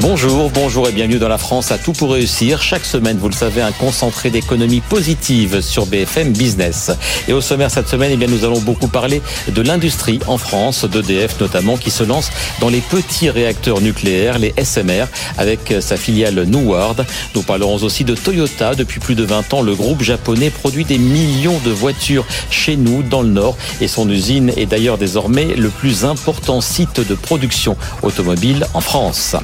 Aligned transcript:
Bonjour, 0.00 0.48
bonjour 0.50 0.88
et 0.88 0.92
bienvenue 0.92 1.18
dans 1.18 1.28
la 1.28 1.38
France 1.38 1.72
à 1.72 1.78
tout 1.78 1.92
pour 1.92 2.12
réussir. 2.12 2.62
Chaque 2.62 2.84
semaine, 2.84 3.18
vous 3.18 3.28
le 3.28 3.34
savez, 3.34 3.62
un 3.62 3.72
concentré 3.72 4.30
d'économie 4.30 4.80
positive 4.80 5.60
sur 5.60 5.86
BFM 5.86 6.32
Business. 6.32 6.92
Et 7.26 7.32
au 7.32 7.40
sommaire 7.40 7.68
cette 7.68 7.88
semaine, 7.88 8.12
eh 8.14 8.16
bien, 8.16 8.28
nous 8.28 8.44
allons 8.44 8.60
beaucoup 8.60 8.86
parler 8.86 9.20
de 9.48 9.60
l'industrie 9.60 10.20
en 10.28 10.38
France, 10.38 10.84
d'EDF 10.84 11.40
notamment, 11.40 11.76
qui 11.76 11.90
se 11.90 12.04
lance 12.04 12.30
dans 12.60 12.68
les 12.68 12.80
petits 12.80 13.28
réacteurs 13.28 13.80
nucléaires, 13.80 14.38
les 14.38 14.54
SMR, 14.62 15.06
avec 15.36 15.74
sa 15.80 15.96
filiale 15.96 16.44
Neward. 16.44 17.04
Nous 17.34 17.42
parlerons 17.42 17.82
aussi 17.82 18.04
de 18.04 18.14
Toyota. 18.14 18.76
Depuis 18.76 19.00
plus 19.00 19.16
de 19.16 19.24
20 19.24 19.52
ans, 19.52 19.62
le 19.62 19.74
groupe 19.74 20.04
japonais 20.04 20.50
produit 20.50 20.84
des 20.84 20.98
millions 20.98 21.58
de 21.64 21.70
voitures 21.70 22.24
chez 22.50 22.76
nous, 22.76 23.02
dans 23.02 23.22
le 23.22 23.30
Nord, 23.30 23.56
et 23.80 23.88
son 23.88 24.08
usine 24.08 24.52
est 24.56 24.66
d'ailleurs 24.66 24.96
désormais 24.96 25.56
le 25.56 25.70
plus 25.70 26.04
important 26.04 26.60
site 26.60 27.00
de 27.00 27.16
production 27.16 27.76
automobile 28.02 28.64
en 28.74 28.80
France. 28.80 29.34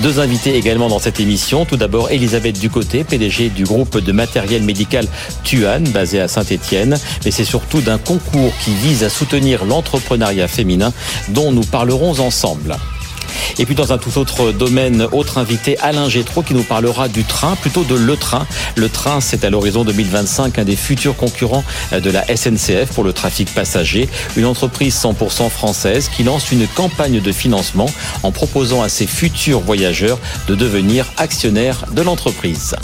Deux 0.00 0.20
invités 0.20 0.56
également 0.56 0.88
dans 0.88 0.98
cette 0.98 1.20
émission. 1.20 1.64
Tout 1.64 1.76
d'abord, 1.76 2.10
Elisabeth 2.10 2.58
Ducoté, 2.58 3.04
PDG 3.04 3.50
du 3.50 3.64
groupe 3.64 3.98
de 3.98 4.12
matériel 4.12 4.62
médical 4.62 5.06
Tuan, 5.44 5.84
basé 5.88 6.20
à 6.20 6.28
Saint-Etienne. 6.28 6.98
Mais 7.24 7.30
c'est 7.30 7.44
surtout 7.44 7.80
d'un 7.80 7.98
concours 7.98 8.52
qui 8.64 8.74
vise 8.74 9.04
à 9.04 9.10
soutenir 9.10 9.64
l'entrepreneuriat 9.64 10.48
féminin 10.48 10.92
dont 11.28 11.52
nous 11.52 11.64
parlerons 11.64 12.18
ensemble. 12.20 12.76
Et 13.58 13.66
puis 13.66 13.74
dans 13.74 13.92
un 13.92 13.98
tout 13.98 14.18
autre 14.18 14.52
domaine, 14.52 15.06
autre 15.12 15.38
invité, 15.38 15.78
Alain 15.78 16.08
Gétro, 16.08 16.42
qui 16.42 16.54
nous 16.54 16.62
parlera 16.62 17.08
du 17.08 17.24
train, 17.24 17.56
plutôt 17.56 17.84
de 17.84 17.94
Le 17.94 18.16
Train. 18.16 18.46
Le 18.76 18.88
Train, 18.88 19.20
c'est 19.20 19.44
à 19.44 19.50
l'horizon 19.50 19.84
2025 19.84 20.58
un 20.58 20.64
des 20.64 20.76
futurs 20.76 21.16
concurrents 21.16 21.64
de 21.92 22.10
la 22.10 22.24
SNCF 22.34 22.92
pour 22.94 23.04
le 23.04 23.12
trafic 23.12 23.54
passager. 23.54 24.08
Une 24.36 24.46
entreprise 24.46 24.96
100% 24.96 25.48
française 25.50 26.08
qui 26.08 26.22
lance 26.22 26.52
une 26.52 26.66
campagne 26.66 27.20
de 27.20 27.32
financement 27.32 27.90
en 28.22 28.32
proposant 28.32 28.82
à 28.82 28.88
ses 28.88 29.06
futurs 29.06 29.60
voyageurs 29.60 30.18
de 30.48 30.54
devenir 30.54 31.06
actionnaires 31.16 31.84
de 31.92 32.02
l'entreprise. 32.02 32.74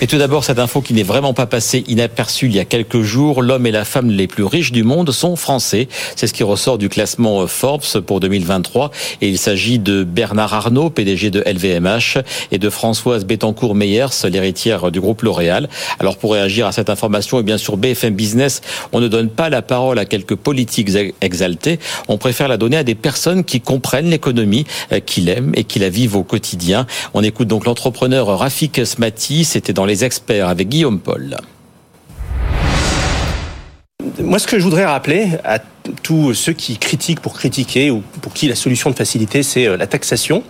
Mais 0.00 0.06
tout 0.06 0.18
d'abord, 0.18 0.44
cette 0.44 0.60
info 0.60 0.80
qui 0.80 0.94
n'est 0.94 1.02
vraiment 1.02 1.34
pas 1.34 1.46
passée 1.46 1.82
inaperçue 1.88 2.46
il 2.46 2.54
y 2.54 2.60
a 2.60 2.64
quelques 2.64 3.02
jours, 3.02 3.42
l'homme 3.42 3.66
et 3.66 3.72
la 3.72 3.84
femme 3.84 4.10
les 4.10 4.28
plus 4.28 4.44
riches 4.44 4.70
du 4.70 4.84
monde 4.84 5.10
sont 5.10 5.34
français. 5.34 5.88
C'est 6.14 6.28
ce 6.28 6.32
qui 6.32 6.44
ressort 6.44 6.78
du 6.78 6.88
classement 6.88 7.48
Forbes 7.48 7.82
pour 8.06 8.20
2023. 8.20 8.92
Et 9.22 9.28
il 9.28 9.38
s'agit 9.38 9.80
de 9.80 10.04
Bernard 10.04 10.54
Arnault, 10.54 10.90
PDG 10.90 11.30
de 11.30 11.40
LVMH, 11.40 12.18
et 12.52 12.58
de 12.58 12.70
Françoise 12.70 13.24
Bettencourt-Meyers, 13.24 14.30
l'héritière 14.30 14.92
du 14.92 15.00
groupe 15.00 15.22
L'Oréal. 15.22 15.68
Alors 15.98 16.16
pour 16.16 16.32
réagir 16.32 16.68
à 16.68 16.72
cette 16.72 16.90
information, 16.90 17.40
et 17.40 17.42
bien 17.42 17.58
sûr 17.58 17.76
BFM 17.76 18.14
Business, 18.14 18.60
on 18.92 19.00
ne 19.00 19.08
donne 19.08 19.30
pas 19.30 19.50
la 19.50 19.62
parole 19.62 19.98
à 19.98 20.04
quelques 20.04 20.36
politiques 20.36 20.90
exaltés. 21.20 21.80
On 22.06 22.18
préfère 22.18 22.46
la 22.46 22.56
donner 22.56 22.76
à 22.76 22.84
des 22.84 22.94
personnes 22.94 23.42
qui 23.42 23.60
comprennent 23.60 24.10
l'économie, 24.10 24.64
euh, 24.92 25.00
qui 25.00 25.22
l'aiment 25.22 25.52
et 25.56 25.64
qui 25.64 25.80
la 25.80 25.88
vivent 25.88 26.14
au 26.14 26.22
quotidien. 26.22 26.86
On 27.14 27.24
écoute 27.24 27.48
donc 27.48 27.64
l'entrepreneur 27.64 28.38
Rafik 28.38 28.86
Smati. 28.86 29.44
C'était 29.44 29.72
dans 29.72 29.87
les 29.88 30.04
experts 30.04 30.48
avec 30.48 30.68
Guillaume 30.68 31.00
Paul. 31.00 31.36
Moi, 34.20 34.38
ce 34.38 34.46
que 34.46 34.58
je 34.58 34.64
voudrais 34.64 34.84
rappeler 34.84 35.28
à 35.44 35.58
tous 36.02 36.34
ceux 36.34 36.52
qui 36.52 36.76
critiquent 36.76 37.20
pour 37.20 37.34
critiquer 37.34 37.90
ou 37.90 38.02
pour 38.20 38.32
qui 38.32 38.48
la 38.48 38.54
solution 38.54 38.90
de 38.90 38.94
facilité, 38.94 39.42
c'est 39.42 39.66
euh, 39.66 39.76
la 39.76 39.86
taxation, 39.86 40.42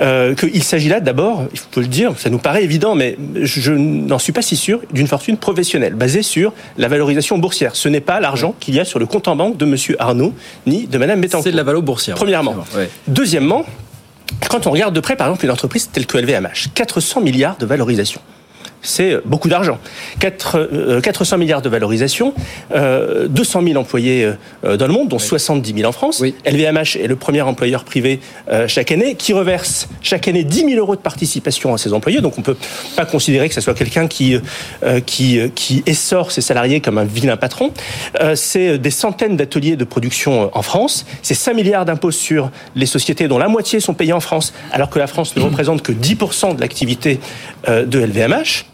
euh, 0.00 0.34
qu'il 0.34 0.62
s'agit 0.62 0.88
là 0.88 1.00
d'abord, 1.00 1.44
il 1.52 1.58
faut 1.58 1.80
le 1.80 1.86
dire, 1.86 2.12
ça 2.18 2.30
nous 2.30 2.38
paraît 2.38 2.64
évident, 2.64 2.94
mais 2.94 3.16
je 3.34 3.72
n'en 3.72 4.18
suis 4.18 4.32
pas 4.32 4.42
si 4.42 4.56
sûr, 4.56 4.80
d'une 4.92 5.06
fortune 5.06 5.36
professionnelle 5.36 5.94
basée 5.94 6.22
sur 6.22 6.52
la 6.76 6.88
valorisation 6.88 7.38
boursière. 7.38 7.76
Ce 7.76 7.88
n'est 7.88 8.00
pas 8.00 8.20
l'argent 8.20 8.54
qu'il 8.58 8.74
y 8.74 8.80
a 8.80 8.84
sur 8.84 8.98
le 8.98 9.06
compte 9.06 9.28
en 9.28 9.36
banque 9.36 9.56
de 9.56 9.64
M. 9.64 9.76
Arnaud 9.98 10.34
ni 10.66 10.86
de 10.86 10.98
Mme 10.98 11.20
Bettencourt. 11.20 11.44
C'est 11.44 11.52
de 11.52 11.56
la 11.56 11.62
valeur 11.62 11.82
boursière. 11.82 12.16
Premièrement. 12.16 12.56
Deuxièmement, 13.06 13.64
quand 14.48 14.66
on 14.66 14.70
regarde 14.70 14.94
de 14.94 15.00
près, 15.00 15.16
par 15.16 15.28
exemple, 15.28 15.44
une 15.44 15.50
entreprise 15.50 15.90
telle 15.92 16.06
que 16.06 16.18
LVMH, 16.18 16.70
400 16.74 17.20
milliards 17.20 17.56
de 17.58 17.66
valorisation 17.66 18.20
c'est 18.84 19.16
beaucoup 19.24 19.48
d'argent. 19.48 19.78
400 20.20 20.58
euh, 20.58 21.38
milliards 21.38 21.62
de 21.62 21.68
valorisation, 21.68 22.34
200 22.70 22.74
euh, 22.74 23.66
000 23.66 23.80
employés 23.80 24.30
euh, 24.64 24.76
dans 24.76 24.86
le 24.86 24.92
monde, 24.92 25.08
dont 25.08 25.18
70 25.18 25.74
000 25.74 25.88
en 25.88 25.92
France. 25.92 26.22
LVMH 26.46 26.96
est 27.02 27.08
le 27.08 27.16
premier 27.16 27.40
employeur 27.40 27.84
privé 27.84 28.20
chaque 28.68 28.92
année, 28.92 29.14
qui 29.14 29.32
reverse 29.32 29.88
chaque 30.02 30.28
année 30.28 30.44
10 30.44 30.66
000 30.66 30.72
euros 30.74 30.96
de 30.96 31.00
participation 31.00 31.74
à 31.74 31.78
ses 31.78 31.92
employés. 31.92 32.20
Donc 32.20 32.34
on 32.36 32.42
ne 32.42 32.44
peut 32.44 32.56
pas 32.94 33.06
considérer 33.06 33.48
que 33.48 33.54
ce 33.54 33.60
soit 33.60 33.74
quelqu'un 33.74 34.06
qui, 34.06 34.38
qui, 35.06 35.40
qui 35.54 35.82
essore 35.86 36.30
ses 36.30 36.42
salariés 36.42 36.80
comme 36.80 36.98
un 36.98 37.04
vilain 37.04 37.36
patron. 37.36 37.72
C'est 38.34 38.78
des 38.78 38.90
centaines 38.90 39.36
d'ateliers 39.36 39.76
de 39.76 39.84
production 39.84 40.50
en 40.52 40.62
France. 40.62 41.06
C'est 41.22 41.34
5 41.34 41.54
milliards 41.54 41.84
d'impôts 41.84 42.10
sur 42.10 42.50
les 42.76 42.86
sociétés 42.86 43.28
dont 43.28 43.38
la 43.38 43.48
moitié 43.48 43.80
sont 43.80 43.94
payées 43.94 44.12
en 44.12 44.20
France, 44.20 44.52
alors 44.72 44.90
que 44.90 44.98
la 44.98 45.06
France 45.06 45.34
ne 45.36 45.42
représente 45.42 45.82
que 45.82 45.92
10% 45.92 46.56
de 46.56 46.60
l'activité 46.60 47.20
de 47.66 47.98
LVMH. 47.98 48.66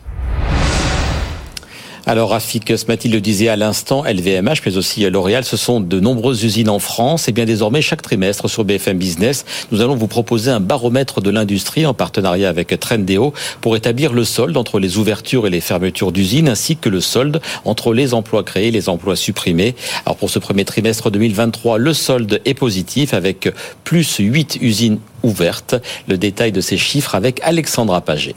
Alors 2.06 2.30
Rafik 2.30 2.76
Smati 2.76 3.08
le 3.08 3.20
disait 3.20 3.48
à 3.48 3.56
l'instant, 3.56 4.04
LVMH, 4.04 4.62
mais 4.64 4.76
aussi 4.76 5.08
L'Oréal, 5.10 5.44
ce 5.44 5.56
sont 5.56 5.80
de 5.80 6.00
nombreuses 6.00 6.42
usines 6.44 6.70
en 6.70 6.78
France. 6.78 7.28
Et 7.28 7.32
bien 7.32 7.44
désormais, 7.44 7.82
chaque 7.82 8.02
trimestre 8.02 8.48
sur 8.48 8.64
BFM 8.64 8.98
Business, 8.98 9.44
nous 9.70 9.80
allons 9.80 9.96
vous 9.96 10.06
proposer 10.06 10.50
un 10.50 10.60
baromètre 10.60 11.20
de 11.20 11.30
l'industrie 11.30 11.86
en 11.86 11.94
partenariat 11.94 12.48
avec 12.48 12.78
Trendéo 12.80 13.34
pour 13.60 13.76
établir 13.76 14.12
le 14.12 14.24
solde 14.24 14.56
entre 14.56 14.78
les 14.78 14.96
ouvertures 14.96 15.46
et 15.46 15.50
les 15.50 15.60
fermetures 15.60 16.12
d'usines, 16.12 16.48
ainsi 16.48 16.76
que 16.76 16.88
le 16.88 17.00
solde 17.00 17.40
entre 17.64 17.92
les 17.92 18.14
emplois 18.14 18.44
créés 18.44 18.68
et 18.68 18.72
les 18.72 18.88
emplois 18.88 19.16
supprimés. 19.16 19.74
Alors 20.06 20.16
pour 20.16 20.30
ce 20.30 20.38
premier 20.38 20.64
trimestre 20.64 21.10
2023, 21.10 21.78
le 21.78 21.92
solde 21.92 22.40
est 22.44 22.54
positif 22.54 23.14
avec 23.14 23.48
plus 23.84 24.16
8 24.18 24.58
usines 24.60 24.98
ouvertes. 25.22 25.74
Le 26.08 26.16
détail 26.16 26.52
de 26.52 26.60
ces 26.60 26.78
chiffres 26.78 27.14
avec 27.14 27.40
Alexandra 27.42 28.00
Paget. 28.00 28.34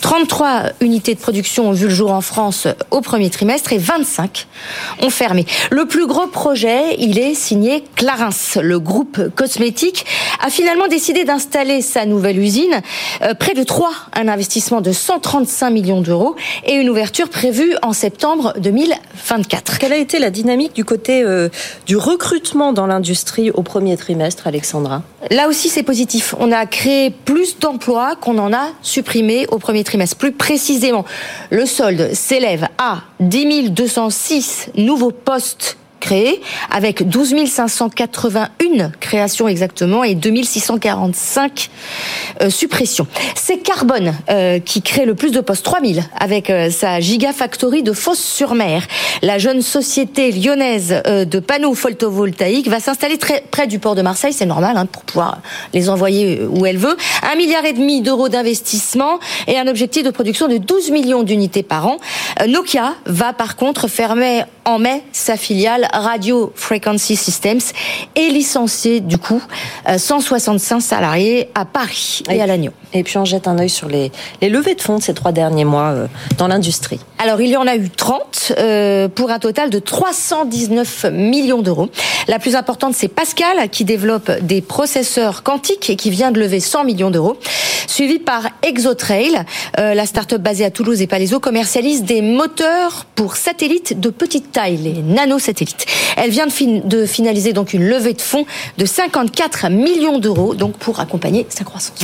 33 0.00 0.74
unités 0.80 1.16
de 1.16 1.18
production 1.18 1.70
ont 1.70 1.72
vu 1.72 1.88
le 1.88 1.94
jour 1.94 2.12
en 2.12 2.20
France 2.20 2.68
au 2.92 3.00
premier 3.00 3.30
trimestre 3.30 3.72
et 3.72 3.78
25 3.78 4.46
ont 5.02 5.10
fermé. 5.10 5.44
Le 5.70 5.86
plus 5.86 6.06
gros 6.06 6.28
projet, 6.28 6.94
il 7.00 7.18
est 7.18 7.34
signé 7.34 7.82
Clarins. 7.96 8.60
Le 8.62 8.78
groupe 8.78 9.34
cosmétique 9.34 10.06
a 10.40 10.50
finalement 10.50 10.86
décidé 10.86 11.24
d'installer 11.24 11.82
sa 11.82 12.06
nouvelle 12.06 12.38
usine 12.38 12.80
euh, 13.22 13.34
près 13.34 13.54
de 13.54 13.64
Troyes, 13.64 13.90
un 14.14 14.28
investissement 14.28 14.80
de 14.80 14.92
135 14.92 15.70
millions 15.70 16.00
d'euros 16.00 16.36
et 16.64 16.74
une 16.74 16.90
ouverture 16.90 17.28
prévue 17.28 17.74
en 17.82 17.92
septembre 17.92 18.54
2024. 18.60 19.78
Quelle 19.80 19.92
a 19.92 19.96
été 19.96 20.20
la 20.20 20.30
dynamique 20.30 20.74
du 20.74 20.84
côté 20.84 21.24
euh, 21.24 21.48
du 21.86 21.96
recrutement 21.96 22.72
dans 22.72 22.86
l'industrie 22.86 23.50
au 23.50 23.62
premier 23.64 23.96
trimestre, 23.96 24.46
Alexandra? 24.46 25.02
Là 25.32 25.48
aussi, 25.48 25.68
c'est 25.68 25.82
positif. 25.82 26.36
On 26.38 26.52
a 26.52 26.66
créé 26.66 27.10
plus 27.10 27.58
d'emplois 27.58 28.14
qu'on 28.14 28.38
en 28.38 28.52
a 28.52 28.68
supprimé 28.80 29.48
au 29.50 29.58
premier 29.58 29.82
trimestre. 29.82 29.87
Plus 30.18 30.32
précisément, 30.32 31.04
le 31.50 31.66
solde 31.66 32.12
s'élève 32.14 32.68
à 32.78 33.02
10 33.20 33.70
206 33.70 34.70
nouveaux 34.76 35.10
postes 35.12 35.76
créés, 35.98 36.40
avec 36.70 37.08
12 37.08 37.34
581 37.46 38.90
créations 39.00 39.48
exactement 39.48 40.04
et 40.04 40.14
2 40.14 40.42
645 40.42 41.70
euh, 42.42 42.50
suppressions. 42.50 43.06
C'est 43.34 43.58
Carbone 43.58 44.14
euh, 44.30 44.58
qui 44.58 44.82
crée 44.82 45.04
le 45.04 45.14
plus 45.14 45.30
de 45.30 45.40
postes, 45.40 45.64
3000, 45.64 46.02
avec 46.18 46.50
euh, 46.50 46.70
sa 46.70 47.00
Gigafactory 47.00 47.82
de 47.82 47.92
Fosse-sur-Mer. 47.92 48.86
La 49.22 49.38
jeune 49.38 49.62
société 49.62 50.30
lyonnaise 50.30 51.02
de 51.06 51.40
panneaux 51.40 51.74
photovoltaïques 51.74 52.68
va 52.68 52.80
s'installer 52.80 53.18
très 53.18 53.42
près 53.50 53.66
du 53.66 53.78
port 53.78 53.94
de 53.94 54.02
Marseille, 54.02 54.32
c'est 54.32 54.46
normal, 54.46 54.76
hein, 54.76 54.86
pour 54.86 55.02
pouvoir 55.02 55.40
les 55.74 55.88
envoyer 55.88 56.42
où 56.48 56.66
elle 56.66 56.78
veut. 56.78 56.96
Un 57.30 57.36
milliard 57.36 57.64
et 57.64 57.72
demi 57.72 58.02
d'euros 58.02 58.28
d'investissement 58.28 59.18
et 59.46 59.58
un 59.58 59.66
objectif 59.66 60.04
de 60.04 60.10
production 60.10 60.48
de 60.48 60.58
12 60.58 60.90
millions 60.90 61.22
d'unités 61.22 61.62
par 61.62 61.86
an. 61.86 61.96
Nokia 62.46 62.94
va 63.06 63.32
par 63.32 63.56
contre 63.56 63.88
fermer 63.88 64.44
en 64.64 64.78
mai 64.78 65.02
sa 65.12 65.36
filiale 65.36 65.87
Radio 65.92 66.52
Frequency 66.54 67.16
Systems 67.16 67.60
et 68.14 68.28
licencier 68.30 69.00
du 69.00 69.18
coup 69.18 69.42
165 69.96 70.76
euh, 70.76 70.80
salariés 70.80 71.48
à 71.54 71.64
Paris 71.64 72.22
et, 72.30 72.40
à 72.40 72.46
Lannion. 72.46 72.72
Et 72.92 73.02
puis 73.02 73.18
on 73.18 73.24
jette 73.24 73.48
un 73.48 73.58
œil 73.58 73.68
sur 73.68 73.88
les, 73.88 74.10
les 74.40 74.48
levées 74.48 74.74
de 74.74 74.80
fonds 74.80 74.98
de 74.98 75.02
ces 75.02 75.14
trois 75.14 75.32
derniers 75.32 75.64
mois 75.64 75.90
euh, 75.90 76.06
dans 76.38 76.48
l'industrie. 76.48 77.00
Alors 77.18 77.40
il 77.40 77.50
y 77.50 77.56
en 77.56 77.66
a 77.66 77.76
eu 77.76 77.90
30 77.90 78.52
euh, 78.58 79.08
pour 79.08 79.30
un 79.30 79.38
total 79.38 79.70
de 79.70 79.78
319 79.78 81.06
millions 81.12 81.62
d'euros. 81.62 81.88
La 82.28 82.38
plus 82.38 82.56
importante 82.56 82.94
c'est 82.94 83.08
Pascal 83.08 83.68
qui 83.70 83.84
développe 83.84 84.30
des 84.42 84.60
processeurs 84.60 85.42
quantiques 85.42 85.90
et 85.90 85.96
qui 85.96 86.10
vient 86.10 86.30
de 86.30 86.40
lever 86.40 86.60
100 86.60 86.84
millions 86.84 87.10
d'euros. 87.10 87.36
Suivi 87.86 88.18
par 88.18 88.42
Exotrail, 88.62 89.44
la 89.76 90.06
start-up 90.06 90.40
basée 90.40 90.64
à 90.64 90.70
Toulouse 90.70 91.00
et 91.00 91.06
Palaiso 91.06 91.40
commercialise 91.40 92.04
des 92.04 92.22
moteurs 92.22 93.06
pour 93.14 93.36
satellites 93.36 93.98
de 93.98 94.10
petite 94.10 94.52
taille, 94.52 94.76
les 94.76 95.02
nanosatellites. 95.02 95.77
Elle 96.16 96.30
vient 96.30 96.46
de, 96.46 97.06
finaliser 97.06 97.52
donc 97.52 97.72
une 97.72 97.88
levée 97.88 98.14
de 98.14 98.20
fonds 98.20 98.46
de 98.76 98.84
54 98.84 99.70
millions 99.70 100.18
d'euros 100.18 100.54
pour 100.78 101.00
accompagner 101.00 101.46
sa 101.48 101.64
croissance. 101.64 102.00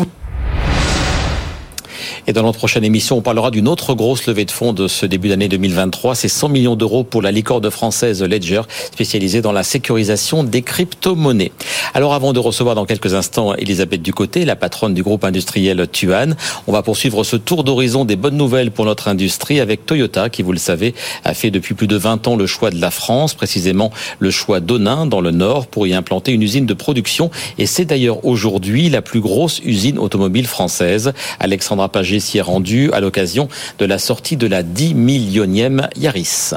Et 2.26 2.32
dans 2.32 2.42
notre 2.42 2.58
prochaine 2.58 2.84
émission, 2.84 3.18
on 3.18 3.20
parlera 3.20 3.50
d'une 3.50 3.68
autre 3.68 3.94
grosse 3.94 4.26
levée 4.26 4.46
de 4.46 4.50
fonds 4.50 4.72
de 4.72 4.88
ce 4.88 5.04
début 5.04 5.28
d'année 5.28 5.48
2023. 5.48 6.14
C'est 6.14 6.28
100 6.28 6.48
millions 6.48 6.74
d'euros 6.74 7.04
pour 7.04 7.20
la 7.20 7.30
licorne 7.30 7.70
française 7.70 8.22
Ledger, 8.22 8.62
spécialisée 8.92 9.42
dans 9.42 9.52
la 9.52 9.62
sécurisation 9.62 10.42
des 10.42 10.62
crypto-monnaies. 10.62 11.52
Alors 11.92 12.14
avant 12.14 12.32
de 12.32 12.38
recevoir 12.38 12.76
dans 12.76 12.86
quelques 12.86 13.12
instants 13.12 13.54
Elisabeth 13.54 14.00
Ducoté, 14.00 14.46
la 14.46 14.56
patronne 14.56 14.94
du 14.94 15.02
groupe 15.02 15.22
industriel 15.24 15.86
Tuan, 15.92 16.34
on 16.66 16.72
va 16.72 16.82
poursuivre 16.82 17.24
ce 17.24 17.36
tour 17.36 17.62
d'horizon 17.62 18.06
des 18.06 18.16
bonnes 18.16 18.38
nouvelles 18.38 18.70
pour 18.70 18.86
notre 18.86 19.08
industrie 19.08 19.60
avec 19.60 19.84
Toyota 19.84 20.30
qui, 20.30 20.42
vous 20.42 20.52
le 20.52 20.58
savez, 20.58 20.94
a 21.24 21.34
fait 21.34 21.50
depuis 21.50 21.74
plus 21.74 21.88
de 21.88 21.96
20 21.96 22.26
ans 22.26 22.36
le 22.36 22.46
choix 22.46 22.70
de 22.70 22.80
la 22.80 22.90
France, 22.90 23.34
précisément 23.34 23.90
le 24.18 24.30
choix 24.30 24.60
d'Onin 24.60 25.04
dans 25.04 25.20
le 25.20 25.30
Nord 25.30 25.66
pour 25.66 25.86
y 25.86 25.92
implanter 25.92 26.32
une 26.32 26.42
usine 26.42 26.64
de 26.64 26.74
production. 26.74 27.30
Et 27.58 27.66
c'est 27.66 27.84
d'ailleurs 27.84 28.24
aujourd'hui 28.24 28.88
la 28.88 29.02
plus 29.02 29.20
grosse 29.20 29.60
usine 29.62 29.98
automobile 29.98 30.46
française. 30.46 31.12
Alexandra 31.38 31.90
Paget 32.14 32.20
s'y 32.20 32.38
est 32.38 32.42
rendue 32.42 32.92
à 32.92 33.00
l'occasion 33.00 33.48
de 33.78 33.84
la 33.84 33.98
sortie 33.98 34.36
de 34.36 34.46
la 34.46 34.62
10 34.62 34.94
millionième 34.94 35.88
Yaris. 35.96 36.54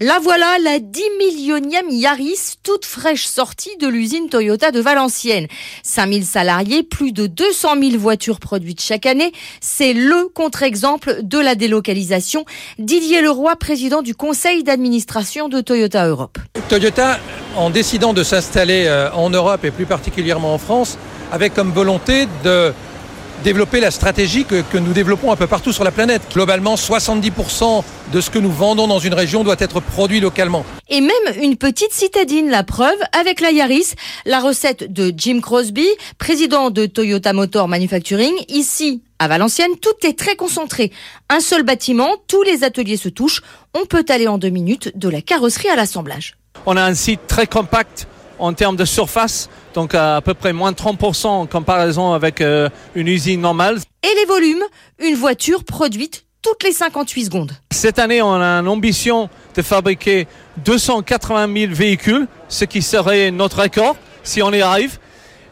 La 0.00 0.18
voilà, 0.18 0.56
la 0.64 0.80
10 0.80 1.00
millionième 1.20 1.88
Yaris, 1.88 2.54
toute 2.64 2.84
fraîche 2.84 3.24
sortie 3.24 3.76
de 3.80 3.86
l'usine 3.86 4.28
Toyota 4.28 4.72
de 4.72 4.80
Valenciennes. 4.80 5.46
5000 5.84 6.24
salariés, 6.24 6.82
plus 6.82 7.12
de 7.12 7.28
200 7.28 7.80
000 7.80 7.98
voitures 7.98 8.40
produites 8.40 8.82
chaque 8.82 9.06
année. 9.06 9.30
C'est 9.60 9.92
le 9.92 10.26
contre-exemple 10.34 11.20
de 11.22 11.38
la 11.38 11.54
délocalisation. 11.54 12.44
Didier 12.80 13.22
Leroy, 13.22 13.54
président 13.54 14.02
du 14.02 14.16
conseil 14.16 14.64
d'administration 14.64 15.48
de 15.48 15.60
Toyota 15.60 16.08
Europe. 16.08 16.38
Toyota, 16.68 17.20
en 17.54 17.70
décidant 17.70 18.12
de 18.12 18.24
s'installer 18.24 18.86
euh, 18.88 19.08
en 19.12 19.30
Europe 19.30 19.64
et 19.64 19.70
plus 19.70 19.86
particulièrement 19.86 20.52
en 20.52 20.58
France, 20.58 20.98
avait 21.32 21.50
comme 21.50 21.72
volonté 21.72 22.28
de 22.44 22.72
développer 23.42 23.80
la 23.80 23.90
stratégie 23.90 24.44
que, 24.44 24.62
que, 24.62 24.78
nous 24.78 24.92
développons 24.92 25.32
un 25.32 25.36
peu 25.36 25.48
partout 25.48 25.72
sur 25.72 25.82
la 25.82 25.90
planète. 25.90 26.22
Globalement, 26.32 26.76
70% 26.76 27.82
de 28.12 28.20
ce 28.20 28.30
que 28.30 28.38
nous 28.38 28.52
vendons 28.52 28.86
dans 28.86 29.00
une 29.00 29.14
région 29.14 29.42
doit 29.42 29.56
être 29.58 29.80
produit 29.80 30.20
localement. 30.20 30.64
Et 30.88 31.00
même 31.00 31.10
une 31.40 31.56
petite 31.56 31.92
citadine, 31.92 32.50
la 32.50 32.62
preuve, 32.62 32.98
avec 33.18 33.40
la 33.40 33.50
Yaris, 33.50 33.94
la 34.26 34.40
recette 34.40 34.92
de 34.92 35.12
Jim 35.16 35.40
Crosby, 35.40 35.86
président 36.18 36.70
de 36.70 36.86
Toyota 36.86 37.32
Motor 37.32 37.66
Manufacturing, 37.66 38.34
ici 38.48 39.02
à 39.18 39.26
Valenciennes, 39.26 39.76
tout 39.80 40.06
est 40.06 40.18
très 40.18 40.36
concentré. 40.36 40.92
Un 41.30 41.40
seul 41.40 41.62
bâtiment, 41.62 42.10
tous 42.28 42.42
les 42.42 42.62
ateliers 42.62 42.96
se 42.98 43.08
touchent. 43.08 43.42
On 43.74 43.86
peut 43.86 44.04
aller 44.08 44.28
en 44.28 44.38
deux 44.38 44.50
minutes 44.50 44.92
de 44.96 45.08
la 45.08 45.22
carrosserie 45.22 45.70
à 45.70 45.76
l'assemblage. 45.76 46.34
On 46.66 46.76
a 46.76 46.82
un 46.82 46.94
site 46.94 47.26
très 47.26 47.46
compact 47.46 48.06
en 48.42 48.52
termes 48.54 48.74
de 48.74 48.84
surface, 48.84 49.48
donc 49.72 49.94
à, 49.94 50.20
peu 50.20 50.34
près 50.34 50.52
moins 50.52 50.72
de 50.72 50.76
30% 50.76 51.26
en 51.28 51.46
comparaison 51.46 52.12
avec 52.12 52.40
euh, 52.40 52.68
une 52.96 53.06
usine 53.06 53.40
normale. 53.40 53.78
Et 54.02 54.14
les 54.18 54.24
volumes, 54.26 54.64
une 54.98 55.14
voiture 55.14 55.62
produite 55.62 56.24
toutes 56.42 56.64
les 56.64 56.72
58 56.72 57.26
secondes. 57.26 57.52
Cette 57.70 58.00
année, 58.00 58.20
on 58.20 58.34
a 58.34 58.58
une 58.60 58.66
ambition 58.66 59.30
de 59.54 59.62
fabriquer 59.62 60.26
280 60.64 61.54
000 61.56 61.72
véhicules, 61.72 62.26
ce 62.48 62.64
qui 62.64 62.82
serait 62.82 63.30
notre 63.30 63.62
record 63.62 63.94
si 64.24 64.42
on 64.42 64.52
y 64.52 64.60
arrive. 64.60 64.98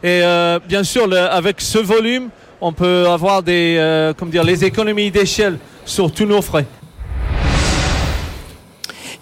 Et 0.03 0.21
euh, 0.23 0.59
bien 0.67 0.83
sûr, 0.83 1.07
le, 1.07 1.17
avec 1.17 1.61
ce 1.61 1.77
volume, 1.77 2.29
on 2.59 2.73
peut 2.73 3.07
avoir 3.07 3.41
des, 3.41 3.77
euh, 3.79 4.13
comme 4.13 4.29
dire, 4.29 4.43
les 4.43 4.65
économies 4.65 5.11
d'échelle 5.11 5.57
sur 5.85 6.11
tous 6.11 6.25
nos 6.25 6.41
frais. 6.41 6.65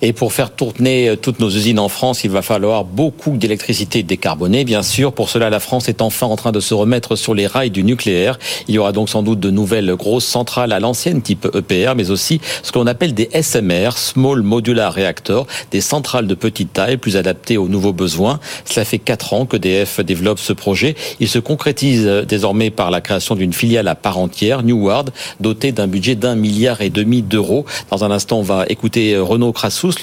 Et 0.02 0.14
pour 0.14 0.32
faire 0.32 0.52
tourner 0.52 1.16
toutes 1.22 1.40
nos 1.40 1.50
usines 1.50 1.80
en 1.80 1.90
France, 1.90 2.24
il 2.24 2.30
va 2.30 2.42
falloir 2.42 2.86
beaucoup 2.86 3.36
d'électricité 3.36 4.02
décarbonée, 4.02 4.64
bien 4.64 4.82
sûr. 4.82 5.12
Pour 5.12 5.30
cela, 5.30 5.50
la 5.50 5.60
France 5.60 5.90
est 5.90 6.02
enfin 6.02 6.28
en 6.28 6.38
train 6.38 6.54
de 6.54 6.62
se 6.62 6.74
remettre 6.74 7.18
sur 7.18 7.34
les 7.34 7.48
rails 7.48 7.70
du 7.70 7.84
nucléaire. 7.84 8.40
Il 8.68 8.76
y 8.76 8.78
aura 8.78 8.94
donc 8.94 9.10
sans 9.10 9.24
doute 9.24 9.40
de 9.42 9.52
nouvelles 9.52 9.94
grosses 9.96 10.26
centrales 10.26 10.72
à 10.72 10.80
l'ancienne, 10.80 11.22
type 11.22 11.48
EPR, 11.54 11.96
mais 11.96 12.12
aussi 12.12 12.40
ce 12.64 12.72
qu'on 12.72 12.88
appelle 12.88 13.14
des 13.14 13.30
SMR, 13.42 13.98
Small 13.98 14.42
Modular 14.42 14.94
Reactor, 14.94 15.48
des 15.72 15.82
centrales 15.82 16.28
de 16.28 16.36
petite 16.36 16.72
taille, 16.72 16.98
plus 16.98 17.18
adaptées 17.18 17.58
aux 17.58 17.68
nouveaux 17.68 17.94
besoins. 17.94 18.40
Cela 18.64 18.86
fait 18.86 19.00
quatre 19.00 19.34
ans 19.34 19.46
que 19.46 19.58
DF 19.58 20.00
développe 20.00 20.40
ce 20.40 20.54
projet. 20.54 20.96
Il 21.20 21.28
se 21.28 21.40
concrétise 21.40 22.06
désormais 22.28 22.70
par 22.70 22.90
la 22.90 23.02
création 23.02 23.36
d'une 23.36 23.54
filiale 23.54 23.88
à 23.90 23.96
part 23.96 24.18
entière, 24.18 24.64
Neward, 24.64 25.12
dotée 25.42 25.74
d'un 25.74 25.88
budget 25.88 26.16
d'un 26.16 26.36
milliard 26.36 26.82
et 26.82 26.90
demi 26.90 27.22
d'euros. 27.22 27.66
Dans 27.92 28.06
un 28.06 28.12
instant, 28.12 28.40
on 28.40 28.44
va 28.44 28.66
écouter 28.70 29.18
Renaud 29.18 29.52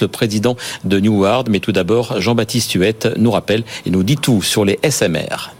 Le 0.01 0.07
président 0.07 0.55
de 0.83 0.99
Neward. 0.99 1.49
Mais 1.49 1.59
tout 1.59 1.71
d'abord, 1.71 2.19
Jean-Baptiste 2.19 2.73
Huette 2.73 3.07
nous 3.17 3.31
rappelle 3.31 3.63
et 3.85 3.89
nous 3.89 4.03
dit 4.03 4.17
tout 4.17 4.41
sur 4.41 4.65
les 4.65 4.79
SMR. 4.87 5.56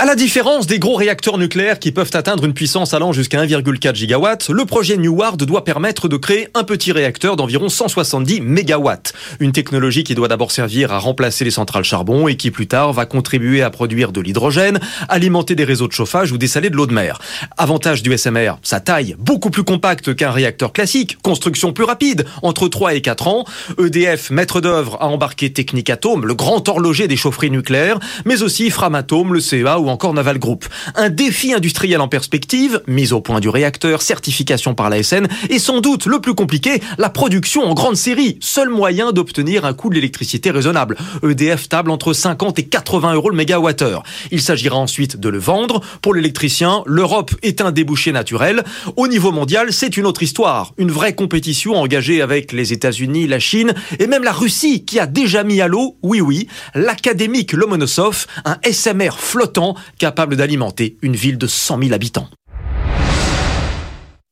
À 0.00 0.06
la 0.06 0.14
différence 0.14 0.66
des 0.66 0.78
gros 0.78 0.94
réacteurs 0.94 1.36
nucléaires 1.36 1.78
qui 1.78 1.92
peuvent 1.92 2.12
atteindre 2.14 2.46
une 2.46 2.54
puissance 2.54 2.94
allant 2.94 3.12
jusqu'à 3.12 3.44
1,4 3.44 3.94
gigawatts, 3.94 4.48
le 4.48 4.64
projet 4.64 4.96
Neward 4.96 5.36
doit 5.36 5.62
permettre 5.62 6.08
de 6.08 6.16
créer 6.16 6.48
un 6.54 6.64
petit 6.64 6.90
réacteur 6.90 7.36
d'environ 7.36 7.68
170 7.68 8.40
mégawatts. 8.40 9.12
Une 9.40 9.52
technologie 9.52 10.02
qui 10.02 10.14
doit 10.14 10.28
d'abord 10.28 10.52
servir 10.52 10.90
à 10.90 10.98
remplacer 10.98 11.44
les 11.44 11.50
centrales 11.50 11.84
charbon 11.84 12.28
et 12.28 12.36
qui 12.36 12.50
plus 12.50 12.66
tard 12.66 12.94
va 12.94 13.04
contribuer 13.04 13.60
à 13.60 13.68
produire 13.68 14.10
de 14.10 14.22
l'hydrogène, 14.22 14.80
alimenter 15.10 15.54
des 15.54 15.64
réseaux 15.64 15.86
de 15.86 15.92
chauffage 15.92 16.32
ou 16.32 16.38
dessaler 16.38 16.70
de 16.70 16.76
l'eau 16.76 16.86
de 16.86 16.94
mer. 16.94 17.18
Avantage 17.58 18.02
du 18.02 18.16
SMR, 18.16 18.52
sa 18.62 18.80
taille, 18.80 19.16
beaucoup 19.18 19.50
plus 19.50 19.64
compacte 19.64 20.16
qu'un 20.16 20.30
réacteur 20.30 20.72
classique, 20.72 21.18
construction 21.20 21.74
plus 21.74 21.84
rapide, 21.84 22.24
entre 22.40 22.68
3 22.68 22.94
et 22.94 23.02
4 23.02 23.28
ans. 23.28 23.44
EDF, 23.78 24.30
maître 24.30 24.62
d'œuvre, 24.62 24.96
a 24.98 25.08
embarqué 25.08 25.52
Technic 25.52 25.90
Atom, 25.90 26.24
le 26.24 26.34
grand 26.34 26.66
horloger 26.70 27.06
des 27.06 27.18
chaufferies 27.18 27.50
nucléaires, 27.50 27.98
mais 28.24 28.42
aussi 28.42 28.70
Framatome, 28.70 29.34
le 29.34 29.40
CEA 29.40 29.78
ou 29.78 29.89
encore 29.90 30.14
Naval 30.14 30.38
Group. 30.38 30.66
Un 30.94 31.10
défi 31.10 31.52
industriel 31.52 32.00
en 32.00 32.08
perspective, 32.08 32.82
mise 32.86 33.12
au 33.12 33.20
point 33.20 33.40
du 33.40 33.48
réacteur, 33.48 34.02
certification 34.02 34.74
par 34.74 34.90
la 34.90 35.02
SN, 35.02 35.28
et 35.48 35.58
sans 35.58 35.80
doute 35.80 36.06
le 36.06 36.20
plus 36.20 36.34
compliqué, 36.34 36.80
la 36.98 37.10
production 37.10 37.64
en 37.64 37.74
grande 37.74 37.96
série, 37.96 38.38
seul 38.40 38.68
moyen 38.68 39.12
d'obtenir 39.12 39.64
un 39.64 39.74
coût 39.74 39.90
de 39.90 39.94
l'électricité 39.94 40.50
raisonnable. 40.50 40.96
EDF 41.22 41.68
table 41.68 41.90
entre 41.90 42.12
50 42.12 42.58
et 42.58 42.66
80 42.66 43.14
euros 43.14 43.30
le 43.30 43.36
mégawattheure. 43.36 44.02
Il 44.30 44.40
s'agira 44.40 44.76
ensuite 44.76 45.18
de 45.18 45.28
le 45.28 45.38
vendre. 45.38 45.80
Pour 46.02 46.14
l'électricien, 46.14 46.82
l'Europe 46.86 47.32
est 47.42 47.60
un 47.60 47.72
débouché 47.72 48.12
naturel. 48.12 48.64
Au 48.96 49.08
niveau 49.08 49.32
mondial, 49.32 49.72
c'est 49.72 49.96
une 49.96 50.06
autre 50.06 50.22
histoire. 50.22 50.72
Une 50.78 50.90
vraie 50.90 51.14
compétition 51.14 51.74
engagée 51.74 52.22
avec 52.22 52.52
les 52.52 52.72
États-Unis, 52.72 53.26
la 53.26 53.38
Chine 53.38 53.74
et 53.98 54.06
même 54.06 54.24
la 54.24 54.32
Russie 54.32 54.84
qui 54.84 54.98
a 54.98 55.06
déjà 55.06 55.44
mis 55.44 55.60
à 55.60 55.68
l'eau, 55.68 55.96
oui 56.02 56.20
oui, 56.20 56.48
l'académique 56.74 57.52
Lomonosov, 57.52 58.26
un 58.44 58.58
SMR 58.70 59.18
flottant 59.18 59.74
capable 59.98 60.36
d'alimenter 60.36 60.96
une 61.02 61.16
ville 61.16 61.38
de 61.38 61.46
100 61.46 61.82
000 61.82 61.92
habitants. 61.92 62.28